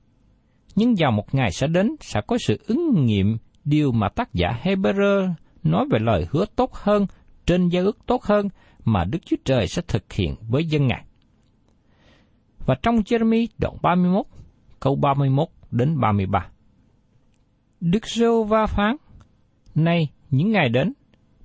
Nhưng 0.75 0.95
vào 0.99 1.13
một 1.13 1.35
ngày 1.35 1.51
sẽ 1.53 1.67
đến 1.67 1.97
sẽ 2.01 2.21
có 2.27 2.39
sự 2.39 2.61
ứng 2.67 3.05
nghiệm 3.07 3.37
điều 3.65 3.93
mà 3.93 4.09
tác 4.09 4.35
giả 4.35 4.61
Hebrew 4.63 5.35
nói 5.63 5.85
về 5.91 5.99
lời 5.99 6.27
hứa 6.31 6.45
tốt 6.57 6.75
hơn 6.75 7.07
trên 7.47 7.69
giao 7.69 7.85
ước 7.85 7.99
tốt 8.07 8.23
hơn 8.23 8.49
mà 8.85 9.05
Đức 9.05 9.19
Chúa 9.27 9.37
Trời 9.45 9.67
sẽ 9.67 9.83
thực 9.89 10.13
hiện 10.13 10.35
với 10.49 10.65
dân 10.65 10.87
Ngài. 10.87 11.05
Và 12.67 12.75
trong 12.83 12.97
Jeremy 12.97 13.47
đoạn 13.59 13.77
31, 13.83 14.27
câu 14.81 14.97
31 14.97 15.49
đến 15.71 16.01
33. 16.01 16.49
Đức 17.81 18.07
Giêsu 18.07 18.45
Va 18.45 18.67
phán, 18.67 18.97
Nay, 19.75 20.09
những 20.31 20.51
ngày 20.51 20.69
đến, 20.69 20.93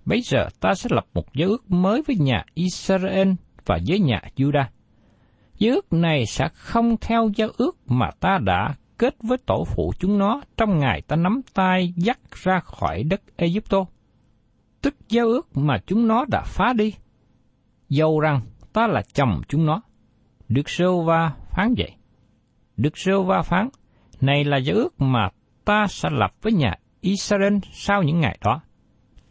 bây 0.05 0.21
giờ 0.21 0.49
ta 0.59 0.73
sẽ 0.73 0.87
lập 0.91 1.05
một 1.13 1.33
giới 1.33 1.49
ước 1.49 1.71
mới 1.71 2.01
với 2.07 2.15
nhà 2.15 2.43
Israel 2.53 3.31
và 3.65 3.79
với 3.87 3.99
nhà 3.99 4.21
Judah. 4.35 4.65
Giới 5.57 5.75
ước 5.75 5.93
này 5.93 6.25
sẽ 6.25 6.47
không 6.53 6.97
theo 7.01 7.29
giao 7.35 7.49
ước 7.57 7.77
mà 7.85 8.09
ta 8.19 8.37
đã 8.45 8.75
kết 8.97 9.15
với 9.23 9.37
tổ 9.37 9.63
phụ 9.67 9.93
chúng 9.99 10.17
nó 10.17 10.41
trong 10.57 10.79
ngày 10.79 11.01
ta 11.07 11.15
nắm 11.15 11.41
tay 11.53 11.93
dắt 11.95 12.19
ra 12.43 12.59
khỏi 12.59 13.03
đất 13.03 13.21
Egypto. 13.35 13.85
Tức 14.85 14.95
giao 15.09 15.27
ước 15.27 15.57
mà 15.57 15.77
chúng 15.87 16.07
nó 16.07 16.25
đã 16.31 16.43
phá 16.45 16.73
đi. 16.73 16.93
Dầu 17.89 18.19
rằng 18.19 18.41
ta 18.73 18.87
là 18.87 19.01
chồng 19.13 19.41
chúng 19.47 19.65
nó. 19.65 19.81
Đức 20.49 20.69
Sêu 20.69 21.01
Va 21.01 21.33
phán 21.51 21.73
vậy. 21.77 21.91
Đức 22.77 22.97
Sêu 22.97 23.23
Va 23.23 23.41
phán, 23.41 23.69
này 24.21 24.43
là 24.43 24.57
giao 24.57 24.75
ước 24.75 25.01
mà 25.01 25.29
ta 25.65 25.87
sẽ 25.89 26.09
lập 26.11 26.31
với 26.41 26.53
nhà 26.53 26.73
Israel 27.01 27.57
sau 27.71 28.03
những 28.03 28.19
ngày 28.19 28.37
đó. 28.41 28.61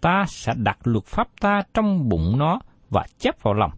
Ta 0.00 0.24
sẽ 0.28 0.52
đặt 0.56 0.78
luật 0.84 1.04
pháp 1.04 1.28
ta 1.40 1.62
trong 1.74 2.08
bụng 2.08 2.38
nó 2.38 2.60
và 2.90 3.06
chép 3.18 3.42
vào 3.42 3.54
lòng. 3.54 3.72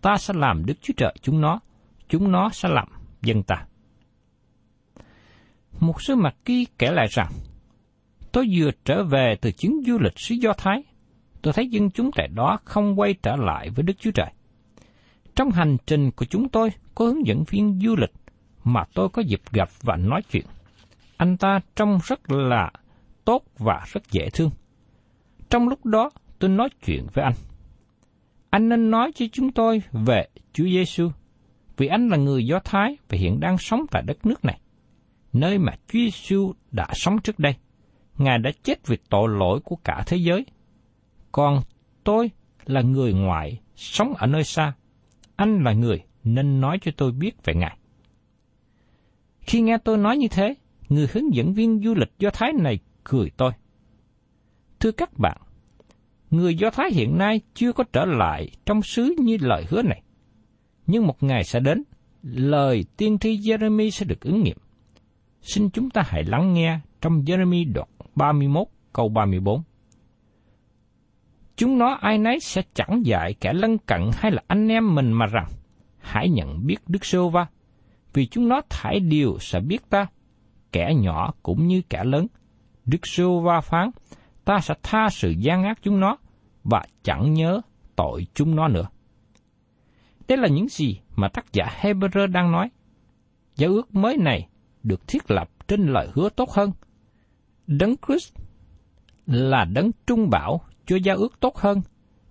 Ta 0.00 0.16
sẽ 0.16 0.34
làm 0.36 0.66
Đức 0.66 0.74
Chúa 0.82 0.94
Trời 0.96 1.14
chúng 1.22 1.40
nó, 1.40 1.60
chúng 2.08 2.32
nó 2.32 2.48
sẽ 2.48 2.68
làm 2.68 2.88
dân 3.22 3.42
ta. 3.42 3.66
Một 5.80 6.02
sư 6.02 6.16
mặt 6.16 6.34
ghi 6.44 6.66
kể 6.78 6.90
lại 6.90 7.06
rằng, 7.10 7.32
tôi 8.32 8.48
vừa 8.52 8.70
trở 8.84 9.04
về 9.04 9.36
từ 9.40 9.52
chuyến 9.52 9.82
du 9.86 9.98
lịch 9.98 10.18
xứ 10.18 10.34
Do 10.34 10.52
Thái, 10.52 10.82
tôi 11.42 11.52
thấy 11.52 11.68
dân 11.68 11.90
chúng 11.90 12.10
tại 12.14 12.28
đó 12.28 12.58
không 12.64 13.00
quay 13.00 13.14
trở 13.22 13.36
lại 13.36 13.70
với 13.70 13.82
Đức 13.82 13.94
Chúa 13.98 14.10
Trời. 14.10 14.32
Trong 15.36 15.50
hành 15.50 15.76
trình 15.86 16.10
của 16.10 16.24
chúng 16.24 16.48
tôi 16.48 16.70
có 16.94 17.04
hướng 17.04 17.26
dẫn 17.26 17.44
viên 17.44 17.80
du 17.80 17.96
lịch 17.96 18.12
mà 18.64 18.84
tôi 18.94 19.08
có 19.08 19.22
dịp 19.22 19.40
gặp 19.52 19.68
và 19.82 19.96
nói 19.96 20.22
chuyện. 20.30 20.46
Anh 21.16 21.36
ta 21.36 21.60
trông 21.76 21.98
rất 22.04 22.30
là 22.30 22.70
tốt 23.24 23.42
và 23.58 23.84
rất 23.92 24.10
dễ 24.10 24.30
thương. 24.30 24.50
Trong 25.50 25.68
lúc 25.68 25.86
đó 25.86 26.10
tôi 26.38 26.50
nói 26.50 26.68
chuyện 26.84 27.06
với 27.14 27.24
anh. 27.24 27.34
anh 28.50 28.68
nên 28.68 28.90
nói 28.90 29.12
cho 29.14 29.26
chúng 29.32 29.52
tôi 29.52 29.82
về 29.92 30.28
Chúa 30.52 30.64
Giêsu, 30.64 31.10
vì 31.76 31.86
anh 31.86 32.08
là 32.08 32.16
người 32.16 32.46
Do 32.46 32.58
Thái 32.64 32.96
và 33.08 33.18
hiện 33.18 33.40
đang 33.40 33.58
sống 33.58 33.86
tại 33.90 34.02
đất 34.06 34.26
nước 34.26 34.44
này, 34.44 34.60
nơi 35.32 35.58
mà 35.58 35.72
Chúa 35.72 35.98
Giêsu 35.98 36.52
đã 36.70 36.88
sống 36.94 37.18
trước 37.20 37.38
đây. 37.38 37.54
Ngài 38.18 38.38
đã 38.38 38.50
chết 38.62 38.86
vì 38.86 38.96
tội 39.10 39.28
lỗi 39.28 39.60
của 39.64 39.76
cả 39.76 40.02
thế 40.06 40.16
giới. 40.16 40.46
Còn 41.32 41.62
tôi 42.04 42.30
là 42.66 42.80
người 42.80 43.12
ngoại, 43.12 43.60
sống 43.76 44.14
ở 44.14 44.26
nơi 44.26 44.44
xa. 44.44 44.72
Anh 45.36 45.62
là 45.64 45.72
người 45.72 46.02
nên 46.24 46.60
nói 46.60 46.78
cho 46.82 46.92
tôi 46.96 47.12
biết 47.12 47.44
về 47.44 47.54
Ngài. 47.54 47.78
Khi 49.40 49.60
nghe 49.60 49.78
tôi 49.84 49.98
nói 49.98 50.16
như 50.16 50.28
thế, 50.28 50.54
người 50.88 51.06
hướng 51.12 51.34
dẫn 51.34 51.54
viên 51.54 51.80
du 51.84 51.94
lịch 51.94 52.12
Do 52.18 52.30
Thái 52.30 52.52
này 52.52 52.78
cười 53.04 53.30
tôi. 53.36 53.52
Thưa 54.80 54.90
các 54.90 55.18
bạn, 55.18 55.36
người 56.30 56.54
Do 56.54 56.70
Thái 56.70 56.90
hiện 56.92 57.18
nay 57.18 57.40
chưa 57.54 57.72
có 57.72 57.84
trở 57.92 58.04
lại 58.04 58.50
trong 58.66 58.82
xứ 58.82 59.14
như 59.18 59.36
lời 59.40 59.64
hứa 59.68 59.82
này. 59.82 60.02
Nhưng 60.86 61.06
một 61.06 61.22
ngày 61.22 61.44
sẽ 61.44 61.60
đến, 61.60 61.82
lời 62.22 62.84
tiên 62.96 63.18
tri 63.18 63.38
Jeremy 63.38 63.90
sẽ 63.90 64.04
được 64.04 64.20
ứng 64.20 64.42
nghiệm. 64.42 64.56
Xin 65.42 65.70
chúng 65.70 65.90
ta 65.90 66.02
hãy 66.06 66.24
lắng 66.24 66.54
nghe 66.54 66.80
trong 67.00 67.22
Jeremy 67.22 67.72
đoạn 67.72 67.88
31 68.14 68.66
câu 68.92 69.08
34. 69.08 69.62
Chúng 71.58 71.78
nó 71.78 71.98
ai 72.00 72.18
nấy 72.18 72.40
sẽ 72.40 72.62
chẳng 72.74 73.06
dạy 73.06 73.34
kẻ 73.40 73.52
lân 73.52 73.78
cận 73.78 74.10
hay 74.16 74.32
là 74.32 74.42
anh 74.46 74.68
em 74.68 74.94
mình 74.94 75.12
mà 75.12 75.26
rằng, 75.26 75.46
hãy 75.98 76.28
nhận 76.28 76.66
biết 76.66 76.76
Đức 76.86 77.04
Sô 77.04 77.28
Va, 77.28 77.46
vì 78.12 78.26
chúng 78.26 78.48
nó 78.48 78.60
thải 78.70 79.00
điều 79.00 79.38
sẽ 79.40 79.60
biết 79.60 79.90
ta, 79.90 80.06
kẻ 80.72 80.94
nhỏ 80.94 81.32
cũng 81.42 81.66
như 81.66 81.82
kẻ 81.90 82.04
lớn. 82.04 82.26
Đức 82.84 83.06
Sô 83.06 83.40
Va 83.40 83.60
phán, 83.60 83.90
ta 84.44 84.58
sẽ 84.60 84.74
tha 84.82 85.08
sự 85.10 85.30
gian 85.30 85.64
ác 85.64 85.78
chúng 85.82 86.00
nó, 86.00 86.16
và 86.64 86.82
chẳng 87.02 87.34
nhớ 87.34 87.60
tội 87.96 88.26
chúng 88.34 88.56
nó 88.56 88.68
nữa. 88.68 88.88
Đây 90.28 90.38
là 90.38 90.48
những 90.48 90.68
gì 90.68 91.00
mà 91.16 91.28
tác 91.28 91.52
giả 91.52 91.66
Hebrew 91.80 92.26
đang 92.26 92.52
nói. 92.52 92.70
Giáo 93.56 93.70
ước 93.70 93.94
mới 93.94 94.16
này 94.16 94.48
được 94.82 95.08
thiết 95.08 95.30
lập 95.30 95.50
trên 95.68 95.86
lời 95.86 96.08
hứa 96.14 96.28
tốt 96.28 96.50
hơn. 96.50 96.72
Đấng 97.66 97.94
Christ 98.06 98.34
là 99.26 99.64
đấng 99.64 99.90
trung 100.06 100.30
bảo 100.30 100.60
chúa 100.88 100.96
giao 100.96 101.16
ước 101.16 101.40
tốt 101.40 101.56
hơn, 101.56 101.82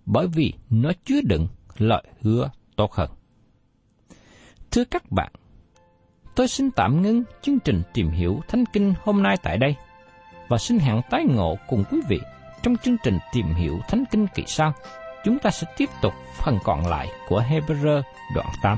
bởi 0.06 0.28
vì 0.28 0.54
nó 0.70 0.92
chứa 1.06 1.22
đựng 1.24 1.48
lời 1.78 2.04
hứa 2.22 2.50
tốt 2.76 2.94
hơn. 2.94 3.10
Thưa 4.72 4.84
các 4.86 5.12
bạn, 5.12 5.32
tôi 6.36 6.48
xin 6.48 6.72
tạm 6.72 7.02
ngưng 7.02 7.24
chương 7.42 7.60
trình 7.60 7.82
tìm 7.94 8.10
hiểu 8.10 8.40
Thánh 8.48 8.64
Kinh 8.74 8.94
hôm 9.04 9.24
nay 9.24 9.38
tại 9.44 9.58
đây, 9.58 9.76
và 10.48 10.58
xin 10.58 10.80
hẹn 10.80 11.02
tái 11.10 11.26
ngộ 11.30 11.58
cùng 11.68 11.84
quý 11.92 12.00
vị 12.10 12.20
trong 12.64 12.78
chương 12.78 12.98
trình 13.04 13.20
tìm 13.34 13.54
hiểu 13.54 13.80
Thánh 13.88 14.04
Kinh 14.12 14.28
kỳ 14.36 14.44
sau. 14.48 14.74
Chúng 15.26 15.40
ta 15.40 15.50
sẽ 15.50 15.68
tiếp 15.78 15.90
tục 16.02 16.14
phần 16.44 16.58
còn 16.64 16.88
lại 16.88 17.08
của 17.28 17.44
Hebrew 17.50 18.02
đoạn 18.36 18.48
8. 18.62 18.78